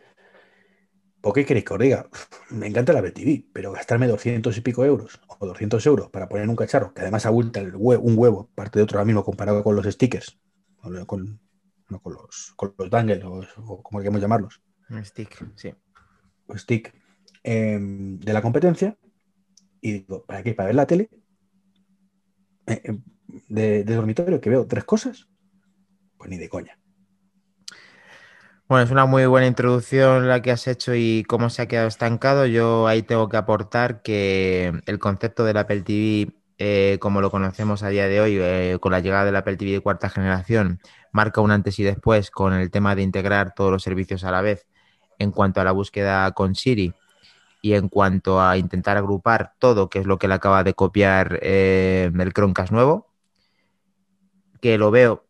[1.20, 2.08] ¿por qué queréis que os diga?
[2.50, 6.28] Me encanta el Apple TV, pero gastarme 200 y pico euros o 200 euros para
[6.28, 9.62] poner un cacharro, que además abulta el un huevo, parte de otro ahora mismo comparado
[9.62, 10.38] con los stickers,
[10.76, 15.74] con, no, con los, con los dangles o, o como queremos llamarlos, Un stick, sí.
[16.46, 16.94] o stick,
[17.44, 18.96] eh, de la competencia,
[19.86, 20.52] y digo, ¿para qué?
[20.52, 21.08] ¿Para ver la tele?
[22.66, 22.98] Eh, eh,
[23.48, 25.28] de, dormitorio que veo tres cosas,
[26.18, 26.76] pues ni de coña.
[28.68, 31.86] Bueno, es una muy buena introducción la que has hecho y cómo se ha quedado
[31.86, 32.46] estancado.
[32.46, 37.84] Yo ahí tengo que aportar que el concepto del Apple TV, eh, como lo conocemos
[37.84, 40.80] a día de hoy, eh, con la llegada del Apple TV de cuarta generación,
[41.12, 44.40] marca un antes y después con el tema de integrar todos los servicios a la
[44.42, 44.66] vez
[45.20, 46.92] en cuanto a la búsqueda con Siri
[47.66, 51.40] y en cuanto a intentar agrupar todo, que es lo que le acaba de copiar
[51.42, 53.08] eh, el Chromecast nuevo,
[54.60, 55.26] que lo veo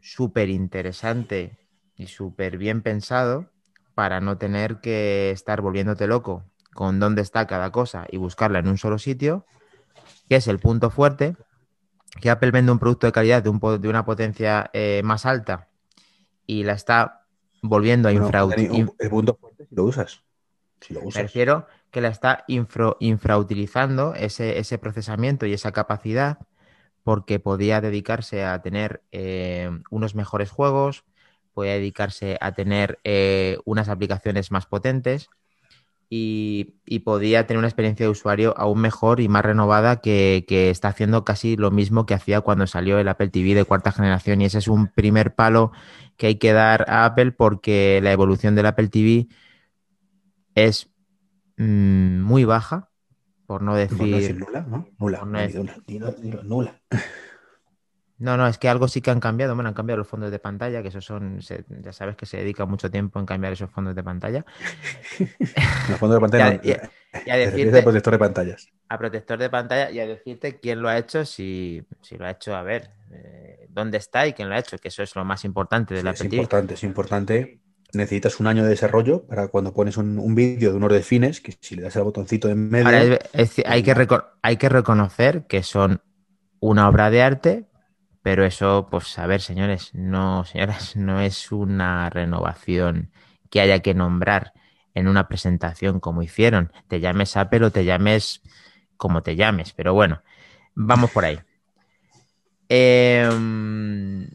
[0.00, 1.58] súper interesante
[1.96, 3.50] y súper bien pensado
[3.94, 8.68] para no tener que estar volviéndote loco con dónde está cada cosa y buscarla en
[8.68, 9.46] un solo sitio,
[10.28, 11.36] que es el punto fuerte,
[12.20, 15.68] que Apple vende un producto de calidad de, un de una potencia eh, más alta
[16.46, 17.26] y la está
[17.62, 20.24] volviendo a Bueno, infra, Dani, in- el punto fuerte si lo usas.
[20.80, 21.00] Si me
[21.90, 26.38] que la está infra- infrautilizando ese, procesamiento y esa capacidad
[27.02, 31.04] porque podía dedicarse a tener eh, unos mejores juegos,
[31.54, 35.30] podía dedicarse a tener eh, unas aplicaciones más potentes
[36.08, 41.24] y, podía tener una experiencia de usuario aún mejor y más renovada que está haciendo
[41.24, 44.40] casi lo mismo que hacía cuando salió el Apple TV de cuarta generación.
[44.40, 45.72] Y ese es un primer palo
[46.16, 49.28] que hay que dar a Apple porque la evolución del Apple TV
[50.56, 50.90] es
[51.58, 52.90] mm, muy baja,
[53.46, 54.38] por no Por no decir decir...
[54.40, 54.88] nula, ¿no?
[54.98, 55.22] Nula.
[55.24, 55.76] no decir- nula.
[55.86, 56.80] Dilo- dilo, nula.
[58.18, 59.54] No, no, es que algo sí que han cambiado.
[59.54, 62.38] Bueno, han cambiado los fondos de pantalla, que esos son, se- ya sabes que se
[62.38, 64.44] dedica mucho tiempo en cambiar esos fondos de pantalla.
[65.20, 66.60] En el fondo de pantalla.
[66.64, 68.68] Y a- no, y a decirte- al protector de pantallas.
[68.88, 72.30] A protector de pantalla y a decirte quién lo ha hecho, si, si lo ha
[72.30, 75.24] hecho, a ver, eh, dónde está y quién lo ha hecho, que eso es lo
[75.24, 77.60] más importante del Sí, Apple es importante, es importante.
[77.92, 81.54] Necesitas un año de desarrollo para cuando pones un, un vídeo de unos defines, que
[81.60, 82.86] si le das al botoncito en medio.
[82.86, 86.02] Ahora, es- es decir, hay, que reco- hay que reconocer que son
[86.60, 87.66] una obra de arte,
[88.22, 93.10] pero eso, pues a ver, señores, no, señoras, no es una renovación
[93.50, 94.52] que haya que nombrar
[94.94, 96.72] en una presentación como hicieron.
[96.88, 98.42] Te llames Apple o te llames
[98.96, 100.22] como te llames, pero bueno,
[100.74, 101.40] vamos por ahí.
[102.68, 104.28] Em,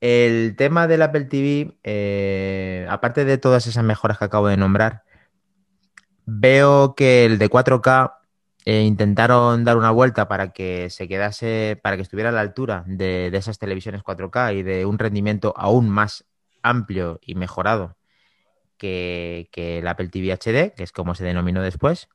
[0.00, 5.02] el tema del Apple TV, eh, aparte de todas esas mejoras que acabo de nombrar,
[6.26, 8.14] veo que el de 4K
[8.64, 12.84] eh, intentaron dar una vuelta para que se quedase, para que estuviera a la altura
[12.86, 16.24] de, esas televisiones 4K y de un rendimiento aún más
[16.62, 17.96] amplio y mejorado
[18.76, 22.08] que, que el Apple TV HD, que es como se denominó después,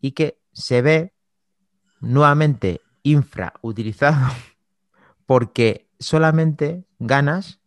[0.00, 1.14] y que se ve
[2.00, 4.26] nuevamente infrautilizado
[5.26, 7.60] porque solamente ganas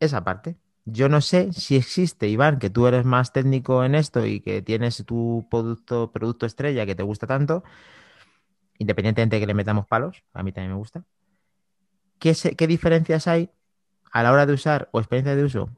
[0.00, 0.56] esa parte.
[0.84, 4.62] Yo no sé si existe, Iván, que tú eres más técnico en esto y que
[4.62, 7.64] tienes tu producto, producto estrella que te gusta tanto,
[8.78, 11.04] independientemente de que le metamos palos, a mí también me gusta.
[12.20, 13.50] ¿Qué, qué diferencias hay
[14.12, 15.70] a la hora de usar o experiencia de uso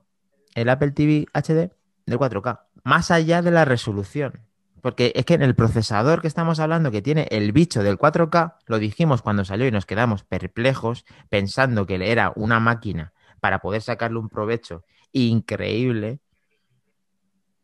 [0.55, 1.71] el Apple TV HD
[2.07, 2.61] del 4K?
[2.85, 4.48] Más allá de la resolución.
[4.83, 8.57] Porque es que en el procesador que estamos hablando, que tiene el bicho del 4K,
[8.67, 13.83] lo dijimos cuando salió y nos quedamos perplejos pensando que era una máquina para poder
[13.83, 16.21] sacarle un provecho increíble.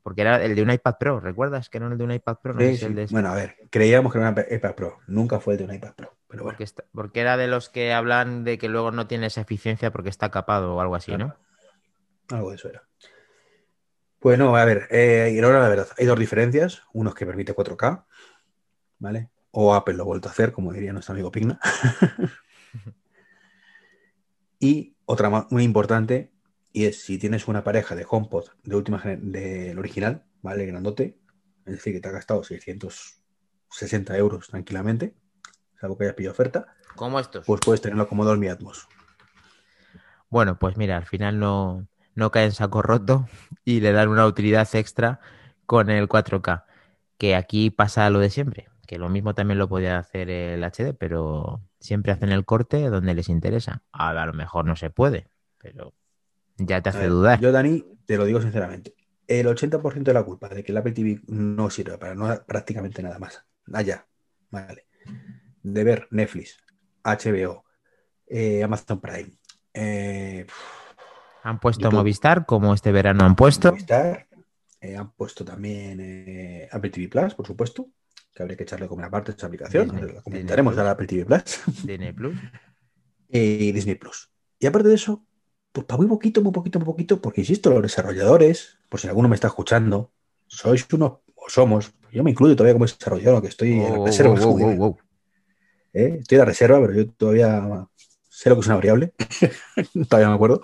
[0.03, 2.53] Porque era el de un iPad Pro, ¿recuerdas que era el de un iPad Pro?
[2.53, 4.99] No Sí, si el de- Bueno, a ver, creíamos que era una iPad Pro.
[5.07, 6.17] Nunca fue el de una iPad Pro.
[6.29, 9.27] Pero bueno, porque, está- porque era de los que hablan de que luego no tiene
[9.27, 11.35] esa eficiencia porque está capado o algo así, ¿no?
[12.31, 12.83] algo de eso era.
[14.25, 16.83] Pues no, a ver, eh, y ahora la verdad, hay dos diferencias.
[16.95, 18.07] Uno es que permite 4K,
[18.99, 19.29] ¿vale?
[19.51, 21.61] O Apple lo ha vuelto a hacer, como diría nuestro amigo Pigna.
[24.59, 26.33] y otra ma- muy importante,
[26.73, 30.65] y es si tienes una pareja de HomePod de última del original, ¿vale?
[30.65, 31.19] Grandote,
[31.67, 35.15] es decir, que te ha gastado 660 euros tranquilamente,
[35.79, 37.45] salvo que hayas pillado oferta, Como estos.
[37.45, 38.89] pues puedes tenerlo como Dolby Atmos.
[40.31, 43.29] Bueno, pues mira, al final no, no cae en saco roto
[43.65, 45.21] y le dan una utilidad extra
[45.67, 46.65] con el 4K.
[47.19, 50.95] Que aquí pasa lo de siempre, que lo mismo también lo podía hacer el HD,
[50.99, 53.83] pero siempre hacen el corte donde les interesa.
[53.93, 55.95] A, a lo mejor no se puede, pero
[56.57, 57.41] ya te hace ver, dudar.
[57.41, 58.95] Yo, Dani, te lo digo sinceramente.
[59.27, 63.03] El 80% de la culpa de que el Apple TV no sirve para no, prácticamente
[63.03, 63.45] nada más.
[63.73, 64.07] Allá,
[64.51, 64.87] vale.
[65.63, 66.59] De ver Netflix,
[67.03, 67.65] HBO,
[68.27, 69.33] eh, Amazon Prime,
[69.73, 70.47] eh,
[71.45, 71.99] Han puesto YouTube.
[71.99, 73.71] Movistar, como este verano han puesto.
[73.71, 74.27] Movistar,
[74.81, 77.89] eh, han puesto también eh, Apple TV Plus, por supuesto,
[78.35, 79.89] que habría que echarle como una parte de esa aplicación.
[79.91, 81.61] Disney- la comentaremos Apple TV Plus.
[81.85, 82.37] Disney Plus.
[83.29, 84.31] y Disney Plus.
[84.59, 85.25] Y aparte de eso,
[85.73, 89.29] pues para muy poquito, muy poquito, muy poquito, porque insisto, los desarrolladores, por si alguno
[89.29, 90.13] me está escuchando,
[90.47, 94.07] sois unos, o somos, yo me incluyo todavía como desarrollador, aunque estoy en la Oh,
[94.07, 94.35] reserva.
[94.41, 94.97] oh.
[95.93, 97.87] Estoy en la reserva, pero yo todavía
[98.29, 99.13] sé lo que es una variable.
[100.09, 100.61] todavía me acuerdo.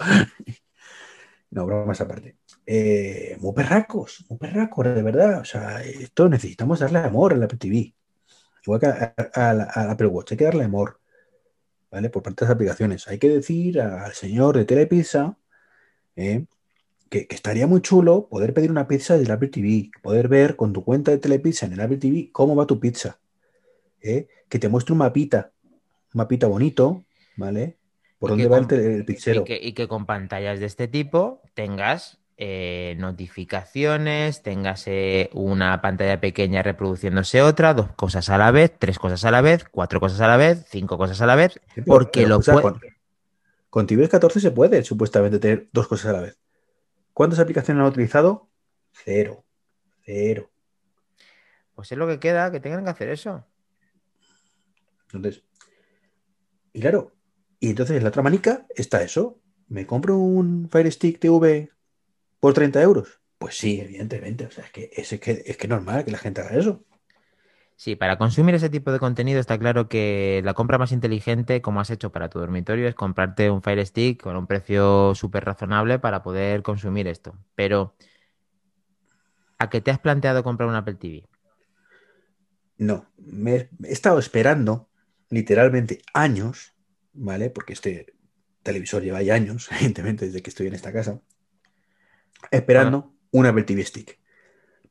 [1.50, 2.36] No, bromas aparte.
[2.66, 5.40] Eh, muy perracos, muy perracos, de verdad.
[5.40, 7.94] O sea, esto necesitamos darle amor al Apple TV.
[8.64, 11.00] Igual que a- a- Apple Watch, hay que darle amor.
[11.90, 12.10] ¿vale?
[12.10, 13.08] Por parte de las aplicaciones.
[13.08, 15.36] Hay que decir al señor de Telepizza
[16.16, 16.46] eh,
[17.10, 20.56] que, que estaría muy chulo poder pedir una pizza desde el Apple TV, poder ver
[20.56, 23.20] con tu cuenta de Telepizza en el Apple TV cómo va tu pizza.
[24.02, 25.52] eh, Que te muestre un mapita,
[26.14, 27.04] un mapita bonito,
[27.36, 27.78] ¿vale?
[28.20, 29.04] ¿Por dónde va el, con- te- el
[29.40, 35.80] Y que, y que con pantallas de este tipo tengas eh, notificaciones, tengas eh, una
[35.82, 39.98] pantalla pequeña reproduciéndose otra, dos cosas a la vez, tres cosas a la vez, cuatro
[40.00, 42.80] cosas a la vez, cinco cosas a la vez, Sí, porque lo puede- con,
[43.68, 46.38] con tvOS 14 se puede supuestamente tener dos cosas a la vez.
[47.12, 48.48] ¿Cuántas aplicaciones han utilizado?
[48.92, 49.44] Cero.
[50.04, 50.50] Cero.
[51.74, 53.44] Pues es lo que queda, que tengan que hacer eso.
[55.12, 55.42] Entonces,
[56.72, 57.12] y claro,
[57.60, 59.38] y entonces en la otra manica está eso.
[59.68, 61.70] ¿Me compro un Fire Stick TV
[62.40, 63.20] por 30 euros?
[63.38, 64.46] Pues sí, evidentemente.
[64.46, 66.84] O sea, es que es, que es que es normal que la gente haga eso.
[67.76, 71.80] Sí, para consumir ese tipo de contenido está claro que la compra más inteligente, como
[71.80, 75.98] has hecho para tu dormitorio, es comprarte un Fire Stick con un precio súper razonable
[75.98, 77.38] para poder consumir esto.
[77.54, 77.94] Pero,
[79.58, 81.24] ¿a qué te has planteado comprar un Apple TV?
[82.76, 84.90] No, me he estado esperando
[85.30, 86.74] literalmente años,
[87.12, 87.50] ¿vale?
[87.50, 88.14] Porque este
[88.62, 91.20] televisor lleva ya años, evidentemente, desde que estoy en esta casa,
[92.50, 94.18] esperando un Apple TV Stick.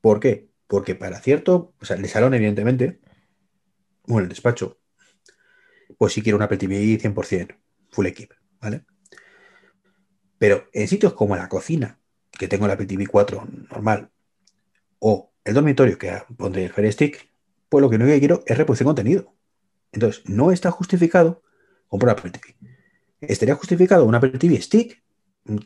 [0.00, 0.48] ¿Por qué?
[0.66, 3.00] Porque para cierto, o sea, en el salón, evidentemente,
[4.08, 4.78] o en el despacho,
[5.98, 7.56] pues sí quiero un Apple TV 100%,
[7.90, 8.84] full equip, ¿vale?
[10.38, 11.98] Pero en sitios como la cocina,
[12.30, 14.10] que tengo el Apple TV 4 normal,
[14.98, 17.30] o el dormitorio, que pondré el Fire Stick,
[17.68, 19.34] pues lo que no quiero es reproducir contenido.
[19.92, 21.42] Entonces, no está justificado
[21.90, 22.54] comprar Apple TV.
[23.20, 25.02] Estaría justificado un Apple TV Stick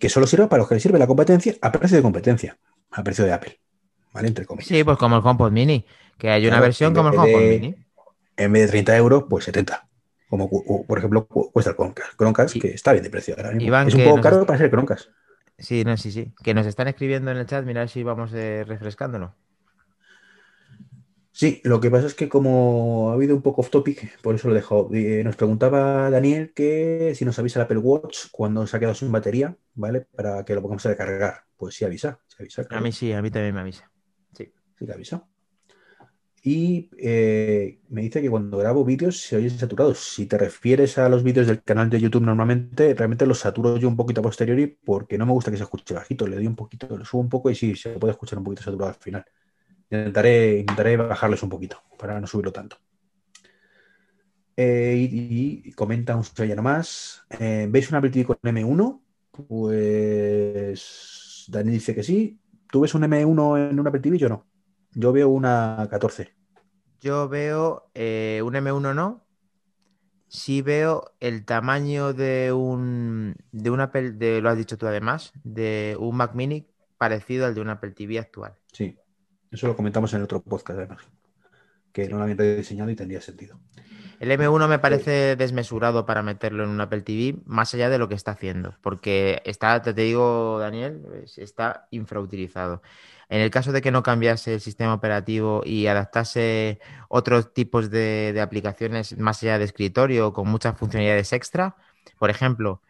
[0.00, 2.58] que solo sirva para los que le sirve la competencia a precio de competencia,
[2.90, 3.60] a precio de Apple.
[4.12, 4.28] ¿Vale?
[4.28, 4.68] Entre comillas.
[4.68, 5.84] Sí, pues como el HomePod Mini,
[6.18, 7.74] que hay una Claro, versión como el HomePod de- Mini.
[8.36, 9.86] En vez de 30 euros, pues 70.
[10.28, 10.48] Como
[10.86, 11.76] por ejemplo cu- cuesta el
[12.16, 12.60] Chromecast.
[12.60, 13.66] Que está bien de precio ahora mismo.
[13.68, 15.08] Iván, es un poco caro está- para ser Chromecast.
[15.58, 16.32] Sí, no, sí, sí.
[16.42, 19.34] Que nos están escribiendo en el chat, mira si vamos eh, refrescándolo.
[21.36, 24.46] Sí, lo que pasa es que como ha habido un poco off topic, por eso
[24.46, 24.88] lo he dejado.
[24.92, 28.94] Eh, nos preguntaba Daniel que si nos avisa el Apple Watch cuando se ha quedado
[28.94, 30.02] sin batería, ¿vale?
[30.02, 31.42] Para que lo pongamos a recargar.
[31.56, 32.66] Pues sí avisa, sí avisa.
[32.70, 33.90] A mí sí, a mí también me avisa.
[34.32, 34.52] Sí.
[34.78, 35.26] Sí que avisa.
[36.40, 39.98] Y eh, me dice que cuando grabo vídeos se oyen saturados.
[39.98, 43.88] Si te refieres a los vídeos del canal de YouTube normalmente, realmente los saturo yo
[43.88, 46.28] un poquito a posteriori porque no me gusta que se escuche bajito.
[46.28, 48.62] Le doy un poquito, le subo un poco y sí, se puede escuchar un poquito
[48.62, 49.24] saturado al final.
[49.90, 52.78] Intentaré, intentaré bajarles un poquito para no subirlo tanto.
[54.56, 57.24] Eh, y, y comenta un sellano más.
[57.38, 59.02] Eh, ¿Veis un Apple TV con M1?
[59.30, 62.38] Pues Dani dice que sí.
[62.70, 64.18] ¿Tú ves un M1 en un Apple TV?
[64.18, 64.46] Yo no.
[64.92, 66.34] Yo veo una 14.
[67.00, 69.24] Yo veo eh, un M1 no.
[70.28, 75.32] Sí veo el tamaño de un de un Apple, de, lo has dicho tú además,
[75.44, 76.66] de un Mac Mini
[76.98, 78.54] parecido al de un Apple TV actual.
[78.72, 78.98] Sí.
[79.54, 81.02] Eso lo comentamos en el otro podcast, además.
[81.92, 83.60] Que no lo habían rediseñado y tendría sentido.
[84.18, 88.08] El M1 me parece desmesurado para meterlo en un Apple TV, más allá de lo
[88.08, 92.82] que está haciendo, porque está, te, digo, Daniel, es- está infrautilizado.
[93.28, 98.32] En el caso de que no cambiase el sistema operativo y adaptase otros tipos de,
[98.32, 101.76] de aplicaciones más allá de escritorio con muchas funcionalidades extra,
[102.18, 102.82] por ejemplo,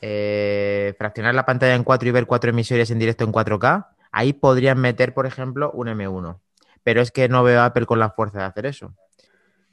[0.00, 4.32] eh, fraccionar la pantalla en cuatro y ver cuatro emisiones en directo en 4K, ahí
[4.32, 6.40] podrían meter, por ejemplo, un M1.
[6.82, 8.96] Pero es que no veo a Apple con la fuerza de hacer eso.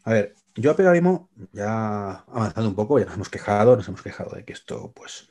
[0.04, 3.88] A ver, yo a Apple mismo, ya avanzando un poco, ya nos hemos quejado, nos
[3.88, 5.30] hemos quejado de que esto, pues,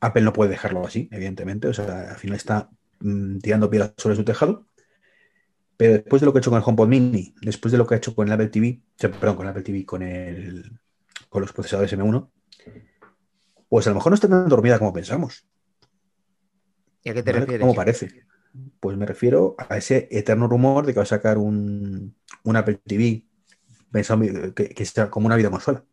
[0.00, 1.68] Apple no puede dejarlo así, evidentemente.
[1.68, 2.68] O sea, al final está
[3.00, 4.66] mm, tirando piedras sobre su tejado.
[5.78, 7.94] Pero después de lo que ha hecho con el HomePod Mini, después de lo que
[7.94, 10.78] ha hecho con el Apple TV, o sea, perdón, con el Apple TV, con el
[11.30, 12.28] con los procesadores M1,
[13.70, 15.46] pues a lo mejor no está tan dormida como pensamos.
[17.02, 17.40] ¿Y a qué te ¿vale?
[17.40, 17.62] refieres?
[17.62, 18.26] ¿Cómo parece?
[18.80, 22.80] Pues me refiero a ese eterno rumor de que va a sacar un, un Apple
[22.84, 23.24] TV
[23.90, 25.84] pensando que, que sea como una videoconsola.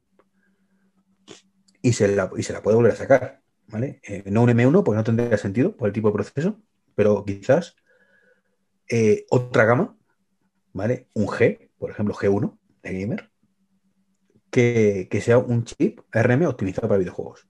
[1.82, 3.42] Y se, la, y se la puede volver a sacar.
[3.70, 4.00] ¿vale?
[4.04, 6.60] Eh, no un M1, porque no tendría sentido por el tipo de proceso,
[6.96, 7.76] pero quizás
[8.90, 9.98] eh, otra gama,
[10.74, 11.08] ¿vale?
[11.14, 13.32] Un G, por ejemplo, G1 de Gamer,
[14.50, 17.49] que, que sea un chip RM optimizado para videojuegos.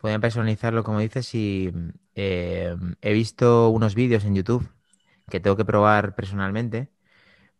[0.00, 1.72] Podrían personalizarlo, como dices, y
[2.14, 4.68] eh, he visto unos vídeos en YouTube
[5.28, 6.90] que tengo que probar personalmente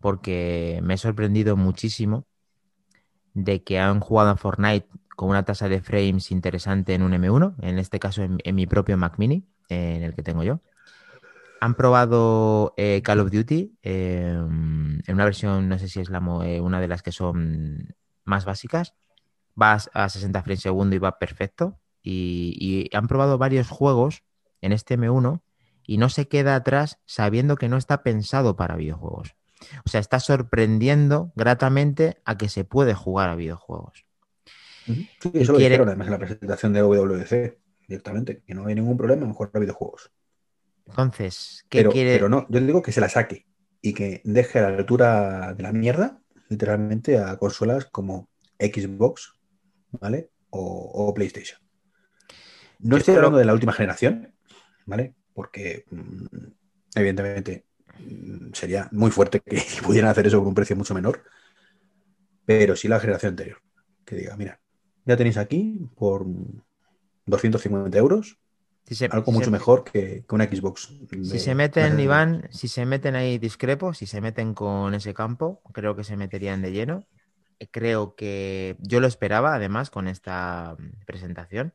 [0.01, 2.27] porque me he sorprendido muchísimo
[3.35, 7.55] de que han jugado a Fortnite con una tasa de frames interesante en un M1,
[7.61, 10.61] en este caso en, mi propio Mac Mini, en el que tengo yo.
[11.61, 16.23] Han probado eh, Call of Duty eh, en una versión, no sé si es la,
[16.47, 18.95] eh, una de las que son más básicas.
[19.61, 21.80] Va a 60 frames segundo y va perfecto.
[22.03, 24.23] Y, y han probado varios juegos
[24.61, 25.43] en este M1
[25.87, 29.35] y no se queda atrás sabiendo que no está pensado para videojuegos.
[29.85, 34.05] O sea, está sorprendiendo gratamente a que se puede jugar a videojuegos.
[34.87, 38.75] Sí, eso lo quiere- dijeron además en la presentación de WWDC directamente, que no hay
[38.75, 40.11] ningún problema en jugar a videojuegos.
[40.87, 42.13] Entonces, ¿qué Pero, quiere?
[42.15, 43.47] pero no, yo digo que se la saque
[43.83, 48.29] y que deje a la altura de la mierda, literalmente, a consolas como
[48.59, 49.35] Xbox,
[49.93, 50.31] ¿vale?
[50.51, 50.61] O,
[50.95, 51.61] o PlayStation.
[52.83, 54.35] No estoy hablando de la última generación,
[54.87, 55.15] ¿vale?
[55.35, 56.27] Porque, mm,
[56.95, 57.67] evidentemente,
[57.99, 61.23] mm, sería muy fuerte que pudieran hacer eso por un precio mucho menor,
[62.45, 63.59] pero sí la generación anterior.
[64.05, 64.61] Que diga, mira,
[65.05, 66.27] ya tenéis aquí por
[67.27, 68.39] 250 euros
[68.87, 70.89] Si se, algo si mucho se- mejor que, que una Xbox.
[71.23, 74.95] Si de- se meten, de- Iván, si se meten ahí discrepo, si se meten con
[74.95, 77.07] ese campo, creo que se meterían de lleno.
[77.73, 81.75] Creo que yo lo esperaba, además, con esta mm, presentación,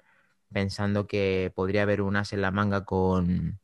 [0.55, 3.59] pensando que podría haber un as en la manga con,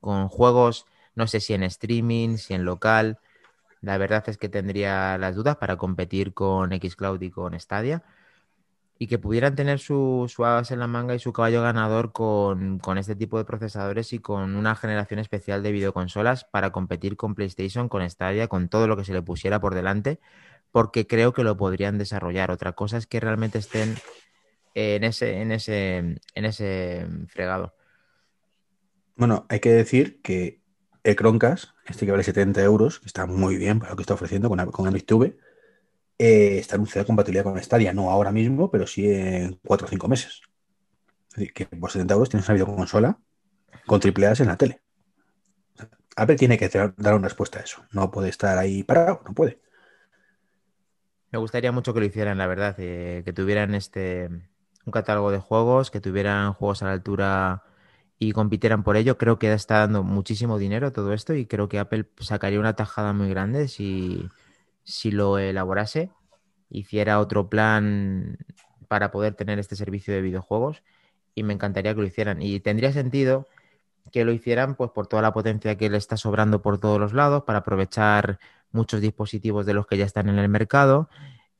[0.00, 3.20] con juegos, no sé si en streaming, si en local.
[3.80, 8.02] La verdad es que tendría las dudas para competir con Xcloud y con Stadia.
[8.98, 12.80] Y que pudieran tener su, su as en la manga y su caballo ganador con,
[12.80, 17.36] con este tipo de procesadores y con una generación especial de videoconsolas para competir con
[17.36, 20.18] PlayStation, con Stadia, con todo lo que se le pusiera por delante,
[20.72, 22.50] porque creo que lo podrían desarrollar.
[22.50, 23.94] Otra cosa es que realmente estén
[24.74, 27.74] en ese, en ese, en ese fregado.
[29.16, 30.62] Bueno, hay que decir que
[31.04, 34.14] el Chromecast, este que vale 70 euros, que está muy bien para lo que está
[34.14, 35.36] ofreciendo con, con Amix TV,
[36.18, 40.08] eh, está anunciada compatibilidad con Stadia, no ahora mismo, pero sí en 4 o 5
[40.08, 40.42] meses.
[41.30, 43.18] Es decir, que por 70 euros tienes una videoconsola
[43.86, 44.82] con triple A en la tele.
[45.74, 47.84] O sea, Apple tiene que dar dar una respuesta a eso.
[47.90, 49.60] No puede estar ahí parado, no puede.
[51.30, 54.28] Me gustaría mucho que lo hicieran, la verdad, eh, que tuvieran este
[54.86, 57.62] un catálogo de juegos, que tuvieran juegos a la altura
[58.18, 59.18] y compitieran por ello.
[59.18, 63.12] Creo que está dando muchísimo dinero todo esto y creo que Apple sacaría una tajada
[63.12, 64.28] muy grande si,
[64.84, 66.10] si lo elaborase,
[66.70, 68.38] hiciera otro plan
[68.88, 70.82] para poder tener este servicio de videojuegos
[71.34, 72.42] y me encantaría que lo hicieran.
[72.42, 73.48] Y tendría sentido
[74.10, 77.12] que lo hicieran pues por toda la potencia que le está sobrando por todos los
[77.12, 78.38] lados para aprovechar
[78.72, 81.08] muchos dispositivos de los que ya están en el mercado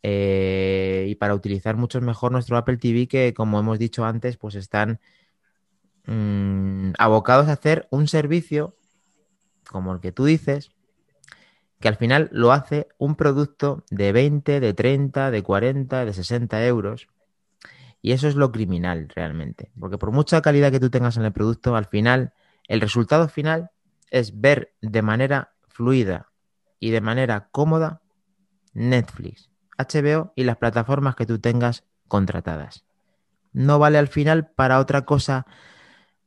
[0.02, 4.54] eh, y para utilizar mucho mejor nuestro Apple TV que como hemos dicho antes pues
[4.56, 5.00] están
[6.06, 8.76] mm, abocados a hacer un servicio
[9.70, 10.72] como el que tú dices
[11.82, 16.64] que al final lo hace un producto de 20, de 30, de 40, de 60
[16.64, 17.08] euros.
[18.00, 19.72] Y eso es lo criminal realmente.
[19.78, 22.32] Porque por mucha calidad que tú tengas en el producto, al final,
[22.68, 23.70] el resultado final
[24.10, 26.30] es ver de manera fluida
[26.78, 28.00] y de manera cómoda
[28.74, 32.84] Netflix, HBO y las plataformas que tú tengas contratadas.
[33.52, 35.46] No vale al final para otra cosa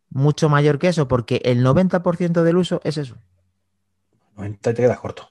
[0.09, 3.17] mucho mayor que eso, porque el 90% del uso es eso.
[4.35, 5.29] 90 te quedas corto.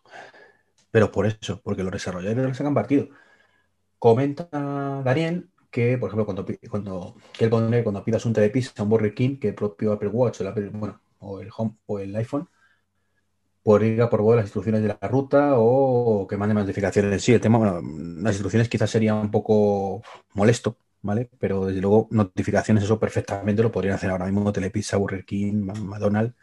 [0.91, 3.09] Pero por eso, porque los desarrolladores les sacan partido.
[3.99, 4.49] Comenta
[5.05, 7.17] Daniel que, por ejemplo, cuando, cuando,
[7.85, 11.01] cuando pidas un telepizza, un Burger que el propio Apple Watch o el, Apple- bueno,
[11.21, 12.49] o el Home o el iPhone,
[13.65, 17.23] por ir a por voz las instrucciones de la ruta o que mande notificaciones.
[17.25, 17.81] Sí, el tema, bueno,
[18.23, 20.03] las instrucciones quizás sería un poco
[20.35, 21.31] molesto, ¿vale?
[21.39, 26.35] Pero desde luego notificaciones, eso perfectamente lo podrían hacer ahora mismo Telepizza, Burger King, McDonald's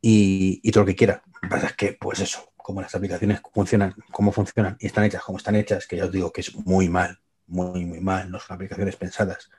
[0.00, 1.22] y, y todo lo que quiera.
[1.26, 5.04] Lo que pasa es que, pues eso, como las aplicaciones funcionan, cómo funcionan y están
[5.04, 8.30] hechas como están hechas, que ya os digo que es muy mal, muy, muy mal,
[8.30, 9.50] no son aplicaciones pensadas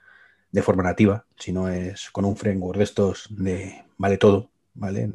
[0.50, 5.12] de forma nativa, sino es con un framework de estos de vale todo, ¿vale?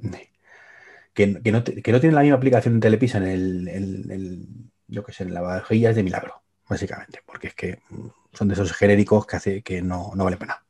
[1.18, 5.12] Que, no, que no tienen la misma aplicación en Telepisa en el, el- el- que
[5.14, 8.72] sé, en la vajilla es de milagro, básicamente, porque es que mm, son de esos
[8.74, 10.64] genéricos que hace que no, no vale pena.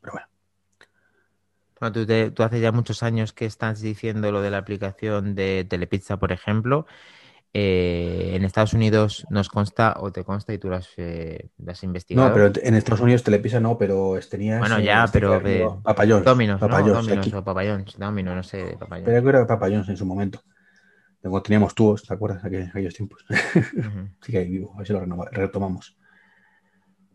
[0.00, 0.26] Pero bueno.
[1.80, 5.34] Bueno, tú, te- tú hace ya muchos años que estás diciendo lo de la aplicación
[5.34, 6.86] de Telepizza, por ejemplo.
[7.54, 11.72] Eh, en Estados Unidos nos consta o te consta y tú lo has, eh, lo
[11.72, 12.28] has investigado.
[12.28, 14.58] No, pero en Estados Unidos Telepisa no, pero tenías.
[14.58, 16.24] Bueno, eh, ya, este pero que de- Papayón.
[16.24, 16.66] Dominos, ¿no?
[16.68, 17.84] Papayón, Dominos o Papayón.
[17.98, 19.04] Domino, no sé, Papayón.
[19.04, 20.40] Pero creo que era Papayón en su momento.
[21.22, 22.42] Luego teníamos tubos, ¿te acuerdas?
[22.42, 23.22] Aquel- aquellos tiempos.
[23.28, 24.08] Ujú.
[24.22, 25.00] Sigue ahí vivo, a ver si lo
[25.30, 25.96] retomamos.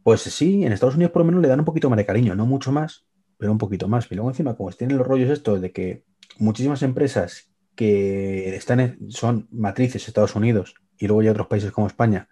[0.04, 2.36] Pues sí, en Estados Unidos por lo menos le dan un poquito más de cariño,
[2.36, 3.06] no mucho más,
[3.38, 4.10] pero un poquito más.
[4.12, 6.04] Y luego encima, como tienen los rollos estos de que
[6.38, 7.47] muchísimas empresas
[7.78, 12.30] que están son matrices de Estados Unidos y luego hay otros países como España,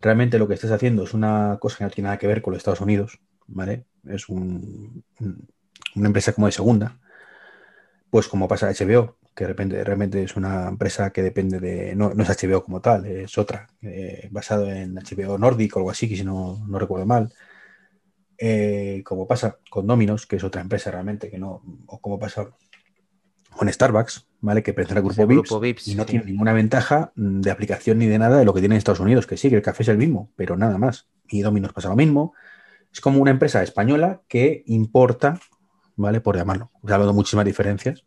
[0.00, 2.52] realmente lo que estás haciendo es una cosa que no tiene nada que ver con
[2.52, 3.86] los Estados Unidos, ¿vale?
[4.08, 5.48] Es un- un-
[5.96, 6.98] una empresa como de segunda,
[8.10, 12.12] pues como pasa HBO, que de repente realmente es una empresa que depende de, no,
[12.14, 16.08] no es HBO como tal, es otra, eh, basado en HBO Nordic o algo así,
[16.08, 17.32] que si no, no recuerdo mal.
[18.40, 22.48] Eh, como pasa con Domino's, que es otra empresa realmente que no, o como pasa
[23.56, 24.62] con Starbucks, ¿vale?
[24.62, 26.10] Que pertenece al grupo Vips, grupo Vips, y no sí.
[26.10, 29.26] tiene ninguna ventaja de aplicación ni de nada de lo que tiene en Estados Unidos,
[29.26, 31.08] que sí, que el café es el mismo, pero nada más.
[31.28, 32.34] y Domino's pasa lo mismo.
[32.92, 35.40] Es como una empresa española que importa,
[35.96, 36.20] ¿vale?
[36.20, 38.04] Por llamarlo, hablando muchísimas diferencias,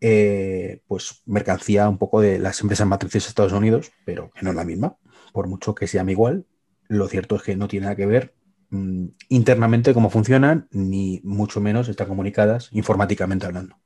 [0.00, 4.50] eh, pues mercancía un poco de las empresas matrices de Estados Unidos, pero que no
[4.50, 4.98] es la misma,
[5.32, 6.46] por mucho que se llame igual.
[6.88, 8.34] Lo cierto es que no tiene nada que ver
[8.68, 13.78] mm, internamente cómo funcionan, ni mucho menos están comunicadas informáticamente hablando.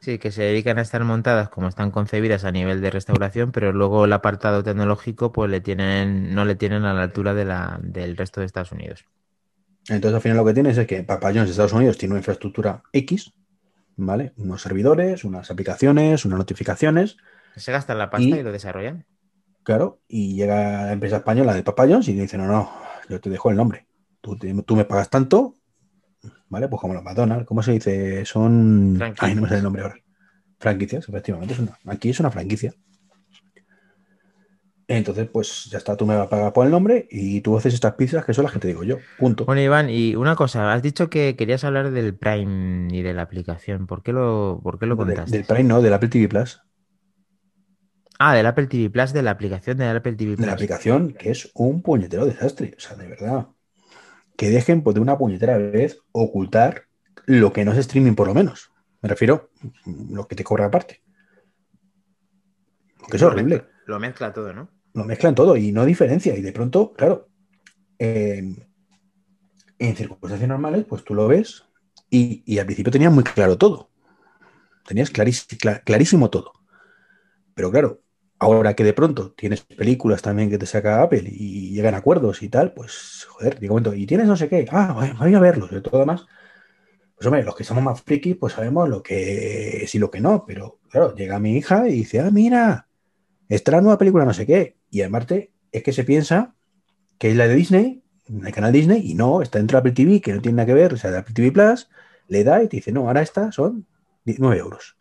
[0.00, 3.72] Sí, que se dedican a estar montadas como están concebidas a nivel de restauración, pero
[3.72, 7.78] luego el apartado tecnológico pues le tienen, no le tienen a la altura de la,
[7.82, 9.04] del resto de Estados Unidos.
[9.88, 12.20] Entonces, al final lo que tienes es que Papa John's de Estados Unidos tiene una
[12.20, 13.32] infraestructura X,
[13.96, 14.32] ¿vale?
[14.36, 17.16] Unos servidores, unas aplicaciones, unas notificaciones.
[17.56, 19.04] Se gastan la pasta y, lo desarrollan.
[19.64, 22.70] Claro, y llega la empresa española de Papa John's y dice, no, no,
[23.08, 23.86] yo te dejo el nombre.
[24.20, 25.54] Tú, te- tú me pagas tanto,
[26.48, 26.68] ¿vale?
[26.68, 28.24] Pues como los McDonald's, ¿cómo se dice?
[28.24, 29.00] Son...
[29.18, 29.96] Ay, no me sale el nombre ahora.
[30.58, 31.54] Franquicias, efectivamente.
[31.54, 32.72] es una- Aquí es una franquicia.
[34.88, 37.74] Entonces, pues ya está, tú me vas a pagar por el nombre y tú haces
[37.74, 38.98] estas pizzas que son las que te digo yo.
[39.18, 39.44] Punto.
[39.44, 43.22] Bueno, Iván, y una cosa, has dicho que querías hablar del Prime y de la
[43.22, 43.88] aplicación.
[43.88, 45.38] ¿Por qué lo, por qué lo contaste?
[45.38, 46.60] del Prime, no, del Apple TV Plus.
[48.20, 50.46] Ah, del Apple TV Plus, de la aplicación del Apple TV de Plus.
[50.46, 52.74] la aplicación, que es un puñetero desastre.
[52.76, 53.48] O sea, de verdad.
[54.36, 56.84] Que dejen pues, de una puñetera vez ocultar
[57.26, 58.70] lo que no es streaming, por lo menos.
[59.02, 59.50] Me refiero
[60.10, 61.02] lo que te cobra aparte.
[62.98, 63.56] Porque es Lo horrible.
[63.56, 64.68] mezcla- Lo mezcla todo, ¿no?
[64.94, 66.36] Lo mezclan todo y no diferencia.
[66.36, 67.28] Y de pronto, claro,
[67.98, 68.42] eh,
[69.78, 71.64] en circunstancias normales, pues tú lo ves
[72.10, 73.90] y, y al principio tenías muy claro todo.
[74.86, 76.52] Tenías clarís- cla- clarísimo todo.
[77.54, 78.02] Pero claro,
[78.38, 82.48] ahora que de pronto tienes películas también que te saca Apple y llegan acuerdos y
[82.48, 85.80] tal, pues joder, de momento, y tienes no sé qué, ah, voy- a verlos, de
[85.80, 86.26] todo demás.
[87.16, 90.20] Pues hombre, los que somos más frikis, pues sabemos lo que es y lo que
[90.20, 92.88] no, pero claro, llega mi hija y dice, ah, mira,
[93.48, 94.76] esta es la nueva película no sé qué.
[94.90, 95.26] Y además
[95.72, 96.54] es que se piensa
[97.18, 100.20] que es la de Disney, el canal Disney, y no, está dentro de Apple TV,
[100.20, 101.88] que no tiene nada que ver, o sea, de Apple TV Plus,
[102.28, 103.86] le da y te dice, no, ahora esta son
[104.24, 104.96] 9 euros.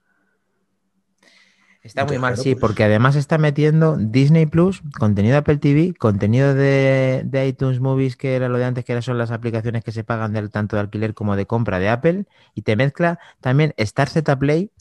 [1.85, 5.93] Está muy mal, sí, pues- porque además está metiendo Disney Plus, contenido de Apple TV,
[5.93, 9.91] contenido de, de iTunes Movies, que era lo de antes, que son las aplicaciones que
[9.91, 12.25] se pagan del, tanto de alquiler como de compra de Apple,
[12.55, 14.71] y te mezcla también Star Z Play.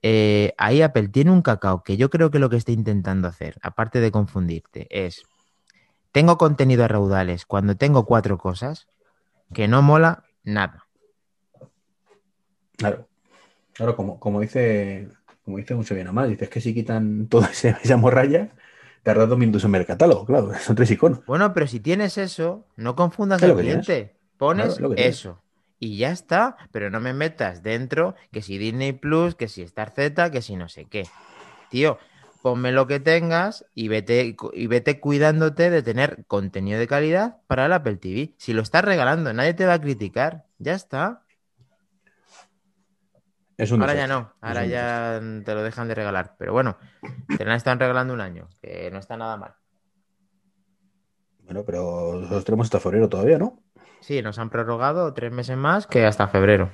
[0.00, 3.58] Eh, ahí Apple tiene un cacao que yo creo que lo que está intentando hacer,
[3.60, 5.24] aparte de confundirte, es,
[6.10, 8.88] tengo contenido a raudales cuando tengo cuatro cosas,
[9.52, 10.86] que no mola nada.
[12.78, 13.06] Claro.
[13.74, 15.10] Claro, como, como dice,
[15.46, 18.54] como dice mucho bien más, dices que si quitan toda esa morralla,
[19.04, 21.22] tarda dos minutos en ver el catálogo, claro, son tres iconos.
[21.26, 23.56] Bueno, pero si tienes eso, no confundas al tienes.
[23.56, 24.16] cliente.
[24.36, 25.42] Pones Claro, eso.
[25.78, 29.92] Y ya está, pero no me metas dentro que si Disney Plus, que si Star
[29.94, 31.12] Z, que si no sé qué.
[31.68, 31.98] Tío,
[32.42, 37.66] ponme lo que tengas y vete, y vete cuidándote de tener contenido de calidad para
[37.66, 38.34] el Apple TV.
[38.38, 40.46] Si lo estás regalando, nadie te va a criticar.
[40.58, 41.25] Ya está.
[43.58, 46.36] Es un Ahora ya no, ahora ya te lo dejan de regalar.
[46.38, 46.76] Pero bueno,
[47.38, 49.54] te la están regalando un año, que no está nada mal.
[51.44, 53.62] Bueno, pero nosotros tenemos hasta febrero todavía, ¿no?
[54.00, 56.70] Sí, nos han prorrogado tres meses más que hasta febrero.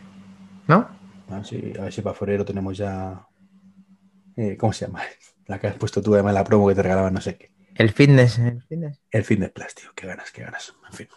[0.67, 0.89] ¿No?
[1.29, 3.27] A ver si, a ver si para febrero tenemos ya.
[4.37, 5.03] eh, ¿Cómo se llama?
[5.47, 7.53] La que has puesto tú además la promo que te regalaban, no sé qué.
[7.75, 9.01] El fitness, el fitness.
[9.11, 9.91] El de tío.
[9.95, 10.75] Qué ganas, qué ganas.
[10.89, 11.09] En fin.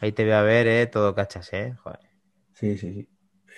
[0.00, 1.74] Ahí te voy a ver, eh, todo cachas, eh.
[1.82, 2.00] Joder.
[2.54, 3.08] Sí, sí, sí.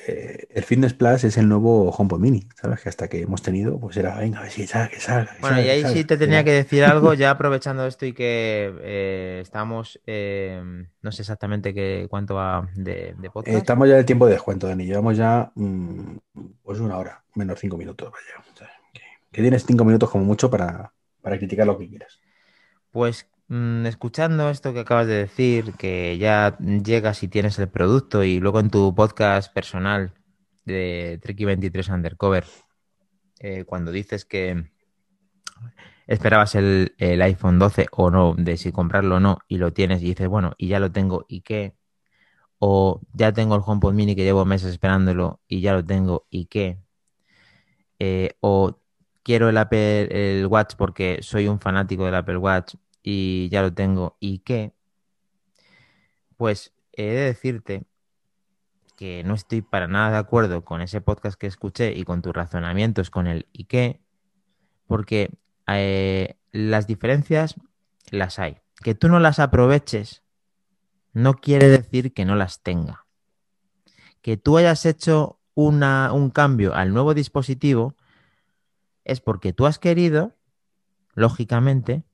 [0.06, 2.80] Eh, el Fitness Plus es el nuevo HomePod Mini, ¿sabes?
[2.80, 5.32] Que hasta que hemos tenido, pues era, venga, a ver si salga, que salga.
[5.34, 8.12] que Bueno, salga, y ahí sí te tenía que decir algo, ya aprovechando esto y
[8.12, 10.62] que eh, estamos, eh,
[11.02, 13.56] no sé exactamente qué, cuánto va de, de podcast.
[13.56, 14.86] Eh, Estamos ya en el tiempo de descuento, Dani.
[14.86, 16.16] Llevamos ya mm,
[16.62, 18.48] pues una hora, menos cinco minutos, vaya.
[18.52, 22.20] O sea, que, que tienes cinco minutos como mucho para, para criticar lo que quieras.
[22.92, 28.40] Pues escuchando esto que acabas de decir, que ya llegas y tienes el producto y
[28.40, 30.12] luego en tu podcast personal
[30.64, 32.44] de Treki 23 Undercover,
[33.40, 34.70] eh, cuando dices que
[36.06, 40.02] esperabas el, el iPhone 12 o no, de si comprarlo o no, y lo tienes
[40.02, 41.74] y dices, bueno, y ya lo tengo, ¿y qué?
[42.58, 46.46] O ya tengo el HomePod Mini que llevo meses esperándolo y ya lo tengo, ¿y
[46.46, 46.78] qué?
[47.98, 48.78] Eh, o
[49.22, 52.74] quiero el Apple el Watch porque soy un fanático del Apple Watch
[53.10, 54.74] y ya lo tengo, ¿y qué?
[56.36, 57.86] Pues he de decirte
[58.96, 62.34] que no estoy para nada de acuerdo con ese podcast que escuché y con tus
[62.34, 64.02] razonamientos con el ¿y qué?
[64.86, 65.30] Porque
[65.68, 67.54] eh, las diferencias
[68.10, 68.58] las hay.
[68.82, 70.22] Que tú no las aproveches
[71.14, 73.06] no quiere decir que no las tenga.
[74.20, 77.96] Que tú hayas hecho una, un cambio al nuevo dispositivo
[79.04, 80.36] es porque tú has querido,
[81.14, 82.04] lógicamente,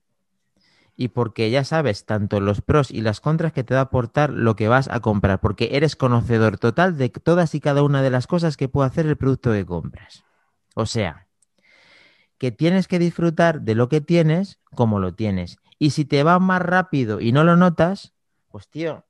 [0.96, 4.30] y porque ya sabes tanto los pros y las contras que te va a aportar
[4.30, 8.10] lo que vas a comprar, porque eres conocedor total de todas y cada una de
[8.10, 10.24] las cosas que puede hacer el producto que compras.
[10.74, 11.28] O sea,
[12.38, 15.56] que tienes que disfrutar de lo que tienes como lo tienes.
[15.78, 18.14] Y si te va más rápido y no lo notas,
[18.48, 19.04] pues tío,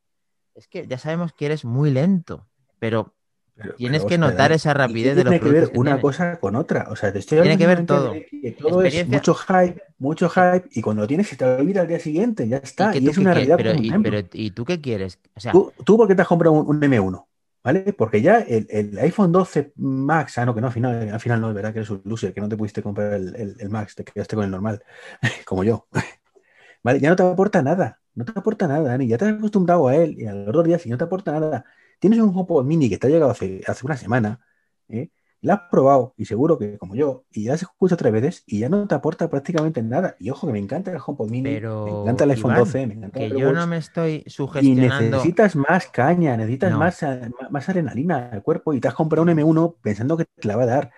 [0.55, 2.47] es que ya sabemos que eres muy lento,
[2.78, 3.14] pero
[3.57, 6.01] Pero- tienes pero, que notar ¿y esa rapidez de los tiene que ver que una
[6.01, 6.87] cosa con otra.
[6.91, 8.13] O sea, te estoy Tiene que ver todo.
[8.13, 11.87] que todo es mucho hype, mucho hype, y cuando lo tienes se te olvida al
[11.89, 12.97] día siguiente, ya ¿Y, está.
[12.97, 14.11] Y, es una realidad Pero, un y, templo.
[14.11, 15.19] pero, ¿y tú qué quieres?
[15.37, 17.29] O sea, ¿Tú, tú por qué te has comprado un, un M1?
[17.63, 17.95] ¿Vale?
[17.97, 21.41] Porque ya el, el iPhone 12 Max, ah, no, que no, al final, al final
[21.41, 23.71] no, es verdad que eres un loser, que no te pudiste comprar el, el- el
[23.71, 24.83] Max, te quedaste con el normal,
[25.47, 25.87] como yo.
[26.83, 27.01] ¿Vale?
[27.01, 29.97] Ya no te aporta nada, no te aporta nada, Dani, ya te has acostumbrado a
[29.97, 31.65] él y a los dos días y no te aporta nada.
[32.01, 34.41] Tienes un HomePod Mini que te ha llegado hace, hace una semana,
[34.89, 35.11] ¿eh?
[35.43, 38.61] Lo has probado y seguro que como yo, y ya has escuchado tres veces y
[38.61, 40.17] ya no te aporta prácticamente nada.
[40.19, 42.87] Y ojo que me encanta el HomePod Mini, Pero, me encanta el iPhone Iván, 12,
[42.87, 45.17] me encanta que el yo no me estoy y sugestionando.
[45.17, 46.79] necesitas más caña, necesitas No.
[46.79, 50.49] más, eh, más adrenalina al cuerpo y te has comprado un M1 pensando que te
[50.49, 50.93] la va a dar.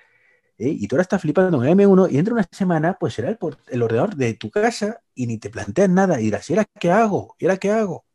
[0.58, 0.68] ¿eh?
[0.70, 3.30] Y tú ahora estás flipando con el M1 y dentro de una semana pues será
[3.30, 3.38] el,
[3.68, 6.90] el ordenador de tu casa y ni te planteas nada y dirás, ¿y ahora qué
[6.92, 7.36] hago?
[7.38, 8.06] ¿Y ahora qué hago?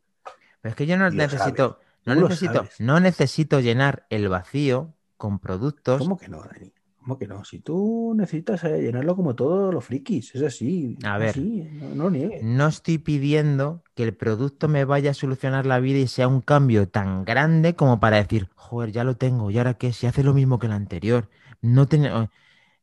[0.60, 5.38] Pero es que yo no Y necesito, no necesito, no necesito llenar el vacío con
[5.38, 5.98] productos.
[6.00, 6.72] ¿Cómo que no, Dani?
[6.98, 7.44] ¿Cómo que no?
[7.44, 10.96] Si tú necesitas eh, llenarlo como todos los frikis, es así.
[11.04, 11.30] A ver.
[11.30, 12.42] así, no, no lo niegues.
[12.44, 16.40] No estoy pidiendo que el producto me vaya a solucionar la vida y sea un
[16.42, 19.92] cambio tan grande como para decir, joder, ya lo tengo, ¿y ahora qué?
[19.92, 21.28] Si hace lo mismo que el anterior.
[21.60, 22.28] No tiene...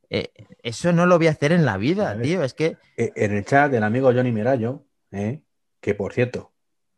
[0.10, 0.32] eh,
[0.64, 2.44] eso no lo voy a hacer en la vida, tío.
[2.44, 5.42] Es que Eh, En el chat del amigo Johnny Merayo, ¿eh?
[5.80, 6.52] que por cierto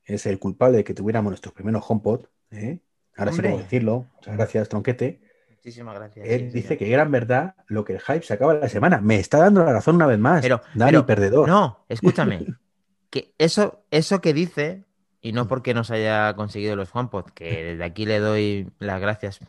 [0.06, 2.80] es el culpable de que tuviéramos nuestros primeros HomePod, ¿eh?
[3.18, 6.28] ahora sí puedo decirlo, muchas gracias Tronquete, Muchísimas gracias.
[6.28, 9.00] él sí, dice que era en verdad lo que el hype se acaba la semana.
[9.00, 10.42] Me está dando la razón una vez más.
[10.42, 11.48] Pero- Dani, pero- perdedor.
[11.48, 12.48] No, escúchame.
[13.12, 14.86] que eso, eso que dice,
[15.22, 19.40] y no porque nos haya conseguido los HomePod, que desde aquí le doy las gracias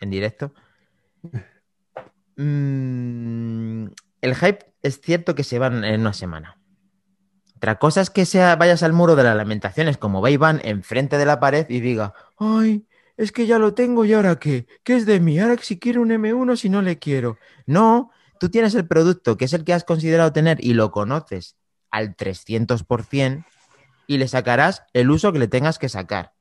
[0.00, 0.52] en directo.
[2.36, 3.86] mm,
[4.20, 6.58] el hype es cierto que se va en en una semana.
[7.62, 11.16] Otra cosa es que sea, vayas al muro de las lamentaciones como va Iván enfrente
[11.16, 14.96] de la pared y diga, ay, es que ya lo tengo y ahora qué, ¿qué
[14.96, 15.38] es de mí?
[15.38, 17.38] Ahora si quiero un M1 si no le quiero.
[17.66, 18.10] No,
[18.40, 21.54] tú tienes el producto que es el que has considerado tener y lo conoces
[21.92, 23.44] al 300%
[24.08, 26.32] y le sacarás el uso que le tengas que sacar.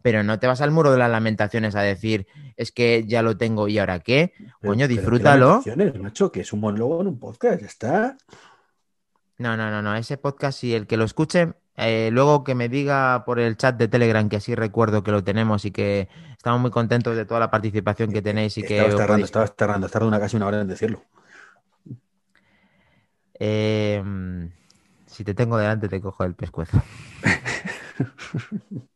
[0.00, 3.36] Pero no te vas al muro de las lamentaciones a decir, es que ya lo
[3.36, 4.32] tengo y ahora qué.
[4.36, 5.60] Pero- coño, pero qué disfrútalo.
[6.00, 8.16] macho, que es un monólogo en un podcast, ya está.
[9.38, 9.94] No, no, no, no.
[9.94, 13.76] Ese podcast, si el que lo escuche, eh, luego que me diga por el chat
[13.76, 17.38] de Telegram, que así recuerdo que lo tenemos y que estamos muy contentos de toda
[17.38, 20.46] la participación que tenéis y que estabas tardando, estabas tardando, has tardado una casi una
[20.46, 21.04] hora en decirlo.
[23.38, 24.46] Eh, mm,
[25.06, 26.82] si te tengo delante, te cojo el pescuezo.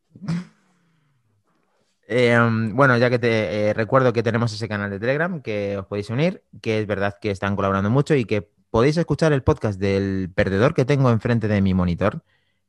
[2.15, 5.79] Eh, mm, bueno, ya que te eh, recuerdo que tenemos ese canal de Telegram que
[5.79, 9.43] os podéis unir, que es verdad que están colaborando mucho y que podéis escuchar el
[9.43, 12.23] podcast del perdedor que tengo enfrente de mi monitor,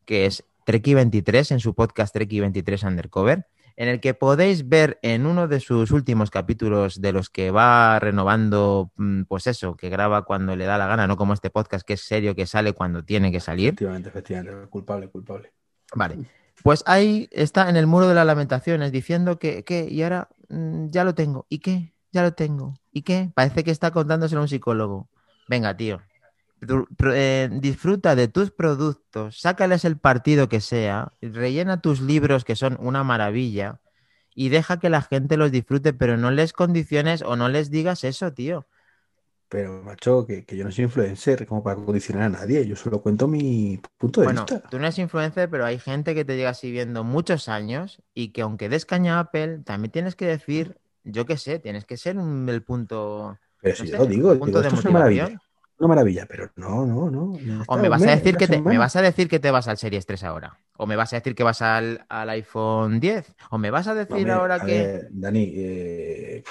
[0.03, 3.47] que es Treki23 en su podcast Treki23 Undercover,
[3.77, 7.99] en el que podéis ver en uno de sus últimos capítulos de los que va
[7.99, 11.87] renovando, mm, pues eso, que graba cuando le da la gana, no como este podcast
[11.87, 13.69] que es serio, que sale cuando tiene que salir.
[13.69, 15.53] Efectivamente, efectivamente, culpable, culpable.
[15.95, 16.17] Vale.
[16.63, 20.89] Pues ahí está en el muro de las lamentaciones diciendo que, que y ahora mm,
[20.89, 21.45] ya lo tengo.
[21.47, 21.93] ¿Y qué?
[22.11, 22.73] Ya lo tengo.
[22.91, 23.31] ¿Y qué?
[23.33, 25.07] Parece que está contándoselo a un psicólogo.
[25.47, 26.01] Venga, tío.
[26.97, 32.55] Pro- eh, disfruta de tus productos, sácales el partido que sea, rellena tus libros que
[32.55, 33.81] son una maravilla
[34.33, 38.03] y deja que la gente los disfrute, pero no les condiciones o no les digas
[38.05, 38.67] eso, tío.
[39.49, 42.65] Pero, macho, que, que yo no soy influencer como para condicionar a nadie.
[42.67, 44.61] Yo solo cuento mi punto de Bueno, vista.
[44.69, 48.41] tú no eres influencer, pero hay gente que te llega siguiendo muchos años y que
[48.41, 52.17] aunque des caña a Apple, también tienes que decir, yo qué sé, tienes que ser
[52.17, 54.85] un- el punto, Pero no si sé, yo lo digo, punto digo, de esto es
[54.85, 55.41] una maravilla.
[55.79, 57.63] Una maravilla, pero no, no, no.
[57.67, 59.77] O me vas a decir que te, me vas a decir que te vas al
[59.77, 60.59] Series 3 ahora.
[60.77, 63.35] O me vas a decir que vas al, al iPhone 10.
[63.51, 64.81] O me vas a decir Hombre, ahora a que.
[64.81, 66.43] ver, Dani, eh,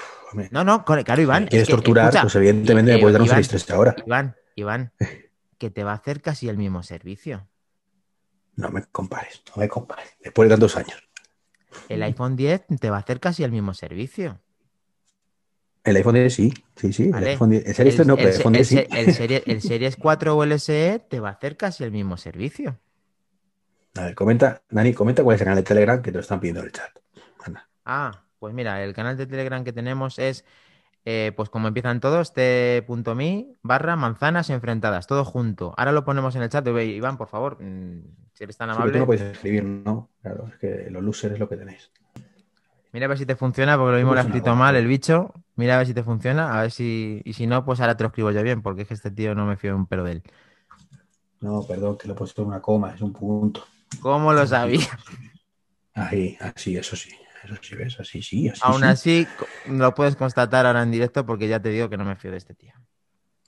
[0.51, 1.45] No, no, claro, Iván.
[1.45, 3.95] si quieres que, torturar, escucha, pues evidentemente eh, me puedes dar un Series 3 ahora.
[4.07, 4.93] Iván, Iván,
[5.59, 7.47] que te va a hacer casi el mismo servicio.
[8.57, 10.09] No me compares, no me compares.
[10.21, 11.03] Después de tantos años.
[11.89, 14.41] El iPhone 10 te va a hacer casi el mismo servicio.
[15.85, 17.11] El iPhone 10 sí, sí, sí.
[17.11, 17.26] Vale.
[17.26, 18.76] El iPhone 10, el Series 3 no, pero el se- iPhone 10 sí.
[18.91, 22.16] el serie- el Series 4 o el SE te va a hacer casi el mismo
[22.16, 22.78] servicio.
[23.97, 26.41] A ver, comenta, Dani, comenta cuál es el canal de Telegram que te lo están
[26.41, 26.91] pidiendo en el chat.
[27.45, 27.68] Anda.
[27.85, 30.45] Ah, pues mira, el canal de Telegram que tenemos es
[31.05, 35.74] eh, pues como empiezan todos, t.me barra manzanas enfrentadas, todo junto.
[35.76, 36.64] Ahora lo ponemos en el chat.
[36.68, 38.03] Iván, por favor, mm,
[38.35, 38.93] si eres tan Sí, amable.
[38.93, 40.11] tú no podéis escribir, ¿no?
[40.22, 41.91] Claro, es que los losers es lo que tenéis.
[42.93, 45.32] Mira a ver si te funciona, porque lo mismo lo ha escrito mal el bicho.
[45.57, 47.22] Mira a ver si te funciona, a ver si.
[47.24, 49.34] Y si no, pues ahora te lo escribo yo bien, porque es que este tío
[49.34, 50.22] no me fío un pelo de él.
[51.40, 53.64] No, perdón, que lo he puesto en una coma, es un punto.
[54.01, 54.86] ¿Cómo lo sabía?
[55.95, 57.11] Ahí, así, eso sí.
[57.45, 57.99] Eso sí, ¿ves?
[57.99, 58.86] Así sí, así Aún sí.
[58.86, 59.26] así,
[59.66, 62.36] lo puedes constatar ahora en directo, porque ya te digo que no me fío de
[62.36, 62.72] este tío.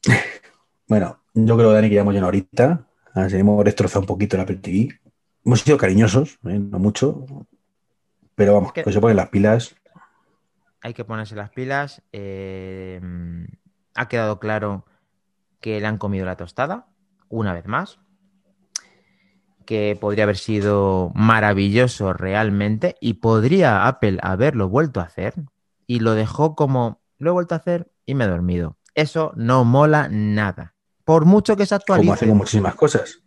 [0.86, 2.86] Bueno, yo creo, Dani, que ya una horita.
[3.14, 5.00] Así hemos destrozado un poquito el Apple TV.
[5.42, 6.58] Hemos sido cariñosos, ¿eh?
[6.58, 7.24] no mucho.
[8.34, 9.76] Pero vamos, Es que- que se ponen las pilas.
[10.80, 12.02] Hay que ponerse las pilas.
[12.12, 13.00] eh,
[13.94, 14.84] ha quedado claro
[15.60, 16.88] que le han comido la tostada,
[17.28, 18.00] una vez más.
[19.66, 25.34] Que podría haber sido maravilloso realmente y podría Apple haberlo vuelto a hacer
[25.86, 28.76] y lo dejó como lo he vuelto a hacer y me he dormido.
[28.94, 30.74] Eso no mola nada.
[31.04, 33.20] Por mucho que se Como actualice, hacen con muchísimas cosas.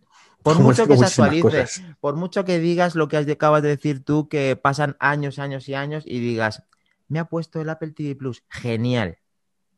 [0.44, 1.66] Por mucho que se actualice,
[2.00, 5.74] por mucho que digas lo que acabas de decir tú, que pasan años, años y
[5.74, 6.64] años y digas,
[7.08, 9.18] me ha puesto el Apple TV Plus, genial.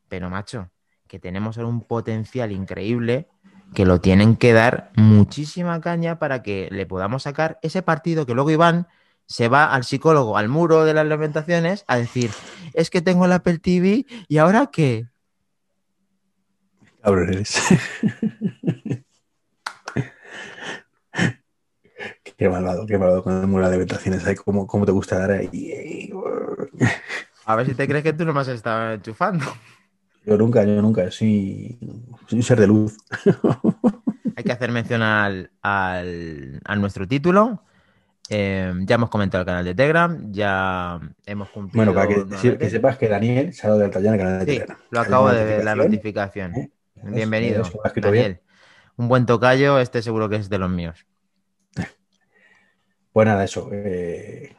[0.07, 0.69] Pero macho,
[1.07, 3.27] que tenemos ahora un potencial increíble
[3.73, 8.33] que lo tienen que dar muchísima caña para que le podamos sacar ese partido que
[8.33, 8.87] luego Iván
[9.27, 12.31] se va al psicólogo, al muro de las lamentaciones, a decir,
[12.73, 15.07] es que tengo el Apple TV y ahora qué.
[17.03, 17.61] Cabrón eres.
[22.39, 24.25] Qué malvado, qué malvado con el muro de ventaciones.
[24.25, 26.09] Ahí, ¿Cómo, cómo te gusta dar ahí?
[27.45, 29.45] A ver si te crees que tú no me has estado enchufando.
[30.25, 31.11] Yo nunca, yo nunca.
[31.11, 31.77] Soy,
[32.27, 32.97] soy un ser de luz.
[34.35, 37.63] Hay que hacer mención al, al- a nuestro título.
[38.29, 41.91] Eh, ya hemos comentado el canal de Telegram, ya hemos cumplido.
[41.91, 44.39] Bueno, para que, sepas que Daniel se ha dado de alta ya en el canal
[44.39, 44.77] de Sí, Telegram.
[44.91, 46.55] lo acabo de ver, la notificación.
[46.55, 46.71] ¿eh?
[47.03, 48.01] Bienvenido, bien.
[48.03, 48.39] Daniel.
[48.97, 51.07] Un buen tocayo, este seguro que es de los míos.
[53.11, 53.69] Pues nada, eso.
[53.71, 54.55] eh,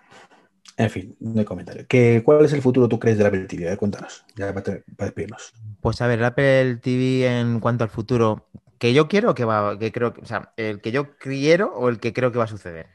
[0.76, 1.86] En fin, no hay comentario.
[1.88, 3.66] ¿Qué, ¿Cuál es el futuro, tú crees, de la Apple TV?
[3.66, 5.52] A ver, cuéntanos, ya para, despedirnos.
[5.80, 8.48] Pues a ver, el Apple TV en cuanto al futuro,
[8.78, 12.00] que yo quiero que va, que creo o sea, el que yo quiero o el
[12.00, 12.86] que creo que va a suceder.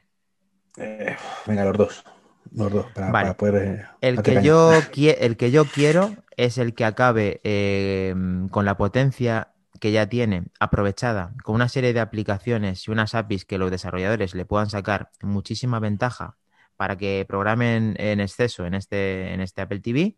[0.77, 2.03] Eh, venga, los dos.
[2.51, 3.25] Los dos, para, Vale.
[3.25, 3.55] para poder.
[3.79, 8.13] eh, El que, yo el que yo quiero es el que acabe eh,
[8.51, 9.49] con la potencia
[9.85, 14.33] que ya tiene aprovechada, con una serie de aplicaciones y unas APIs que los desarrolladores
[14.33, 16.37] le puedan sacar muchísima ventaja
[16.75, 20.17] para que programen en exceso en este, en este Apple TV,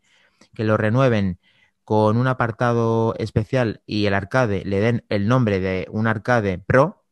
[0.54, 1.38] que lo renueven
[1.84, 7.04] con un apartado especial y el arcade le den el nombre de un arcade Pro,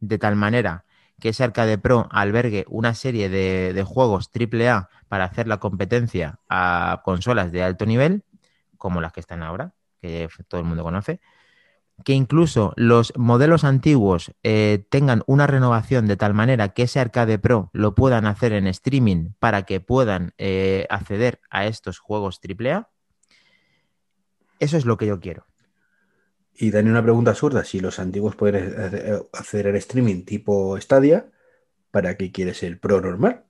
[0.00, 0.84] de tal manera
[1.20, 6.40] que ese Arcade Pro albergue una serie de, de juegos AAA para hacer la competencia
[6.48, 8.24] a consolas de alto nivel,
[8.78, 11.20] como las que están ahora, que todo el mundo conoce,
[12.04, 17.38] que incluso los modelos antiguos eh, tengan una renovación de tal manera que ese Arcade
[17.38, 22.88] Pro lo puedan hacer en streaming para que puedan eh, acceder a estos juegos AAA.
[24.58, 25.46] Eso es lo que yo quiero.
[26.54, 31.30] Y Dani, una pregunta absurda: si los antiguos pueden hacer- hacer el streaming tipo Stadia,
[31.90, 33.44] ¿para qué quieres el Pro normal?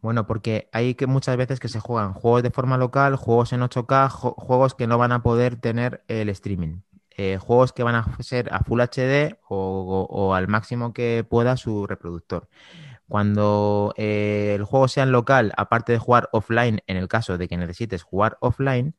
[0.00, 3.62] Bueno, porque hay que muchas veces que se juegan juegos de forma local, juegos en
[3.62, 6.82] 8K, jo- juegos que no van a poder tener el streaming.
[7.18, 11.86] Eh, juegos que van a ser a Full HD o, al máximo que pueda su
[11.86, 12.48] reproductor.
[13.08, 17.48] Cuando eh, el juego sea en local, aparte de jugar offline, en el caso de
[17.48, 18.96] que necesites jugar offline,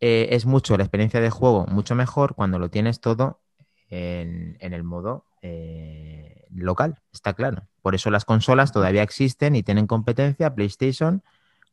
[0.00, 3.40] eh, es mucho la experiencia de juego, mucho mejor cuando lo tienes todo
[3.88, 5.26] en, el modo
[6.50, 7.68] local, está claro.
[7.82, 11.22] Por eso las consolas todavía existen y tienen competencia PlayStation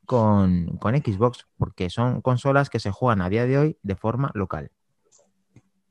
[0.05, 4.71] con Xbox, porque son consolas que se juegan a día de hoy de forma local.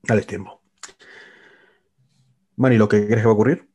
[0.02, 0.60] Dale tiempo.
[2.56, 3.68] Bueno, ¿y lo que crees que va a ocurrir?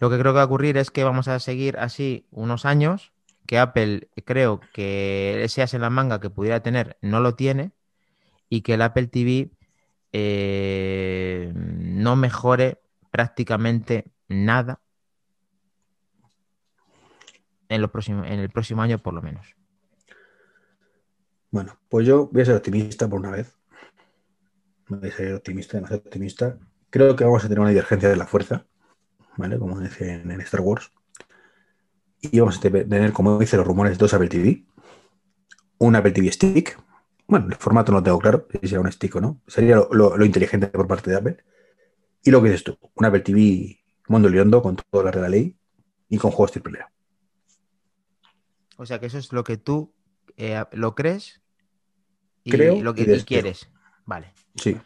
[0.00, 3.12] Lo que creo que va a ocurrir es que vamos a seguir así unos años,
[3.46, 7.72] que Apple creo que ese as en la manga que pudiera tener no lo tiene
[8.48, 9.50] y que el Apple TV
[10.12, 14.80] eh, no mejore prácticamente nada
[17.68, 19.56] en, los próximos, en el próximo año por lo menos.
[21.50, 23.59] Bueno, pues yo voy a ser optimista por una vez.
[24.90, 26.58] Voy a ser optimista, demasiado optimista.
[26.90, 28.66] Creo que vamos a tener una divergencia de la fuerza,
[29.36, 29.58] ¿vale?
[29.58, 30.90] Como dicen en Star Wars.
[32.20, 34.64] Y vamos a te- tener, como dicen los rumores, dos Apple TV.
[35.78, 36.78] Un Apple TV Stick.
[37.26, 39.40] Bueno, el formato no lo tengo claro, si será un stick o no.
[39.46, 41.36] Sería lo, lo- lo inteligente por parte de Apple.
[42.24, 45.28] Y lo que dices tú, un Apple TV mundo liondo con toda la de la
[45.28, 45.56] ley
[46.08, 46.90] y con juegos AAA.
[48.76, 49.94] O sea que eso es lo que tú
[50.36, 51.40] eh, lo crees
[52.42, 53.70] y creo lo que y quieres.
[54.04, 54.32] Vale.
[54.56, 54.76] Sí.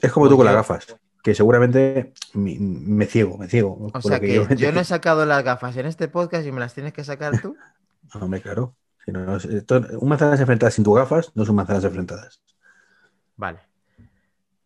[0.00, 3.90] Es como Pues tú con las gafas, que seguramente me, me ciego, me ciego.
[3.92, 6.60] O sea que yo- yo no he sacado las gafas en este podcast y me
[6.60, 7.56] las tienes que sacar tú.
[8.20, 8.74] Hombre, claro.
[9.04, 12.42] Si no, esto- un manzanas enfrentadas sin tus gafas no son manzanas enfrentadas.
[13.36, 13.60] Vale.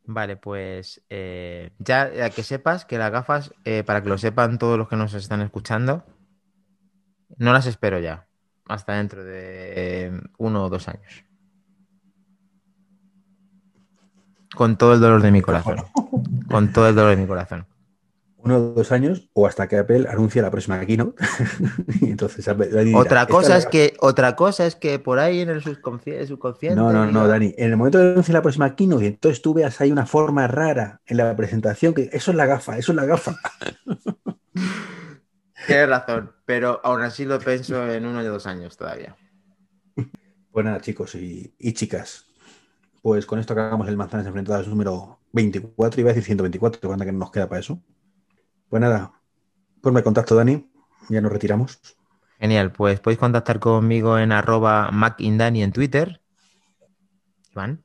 [0.09, 4.59] Vale, pues eh, ya, ya que sepas que las gafas, eh, para que lo sepan
[4.59, 6.05] todos los que nos están escuchando,
[7.39, 8.27] no las espero ya.
[8.69, 9.73] Hasta dentro de
[10.07, 11.25] eh, uno o dos años.
[14.57, 15.77] Con todo el dolor de mi corazón.
[16.51, 17.67] Con todo el dolor de mi corazón.
[18.39, 21.23] Uno o dos años o hasta que Apple anuncie la próxima keynote.
[22.01, 25.41] y entonces Apple dirá, Otra "Esta cosa es que, otra cosa es que por ahí
[25.41, 26.77] en el subconsci- subconsciente.
[26.77, 27.55] No, no, no, diga- Dani.
[27.59, 30.47] En el momento de anunciar la próxima keynote, y entonces tú veas ahí una forma
[30.47, 33.35] rara en la presentación, que eso es la gafa, eso es la gafa.
[35.67, 39.17] Tienes razón, pero aún así lo pienso en uno o dos años todavía.
[40.53, 42.26] Pues nada, chicos y, y chicas.
[43.07, 47.05] Pues con esto acabamos el Manzanas Enfrentadas número 24, iba a decir 124, que anda
[47.05, 47.81] que no nos queda para eso.
[48.69, 49.13] Pues nada,
[49.81, 50.69] pues me contacto, Dani,
[51.09, 51.79] ya nos retiramos.
[52.41, 56.21] Genial, pues podéis contactar conmigo en arroba macindani en Twitter.
[57.53, 57.85] Iván.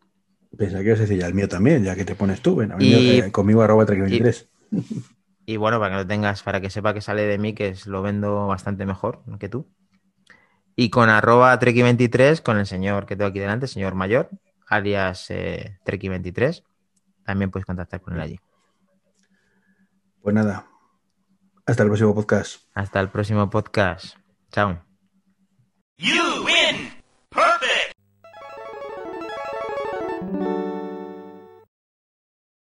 [0.57, 2.55] Pensaba que ibas a decir ya el mío también, ya que te pones tú.
[2.55, 4.49] Ven, Y- eh, conmigo arroba 23.
[5.45, 7.86] Y bueno, para que lo tengas, para que sepa que sale de mí, que es-
[7.86, 9.67] lo vendo bastante mejor que tú.
[10.76, 14.32] Y con arroba treki23, con el señor que tengo aquí delante, señor mayor,
[14.72, 16.63] alias eh, treki23,
[17.26, 18.39] también puedes contactar con él allí.
[20.22, 20.67] Pues nada,
[21.65, 22.63] hasta el próximo podcast.
[22.74, 24.15] Hasta el próximo podcast.
[24.51, 24.84] Chao.
[25.97, 26.40] You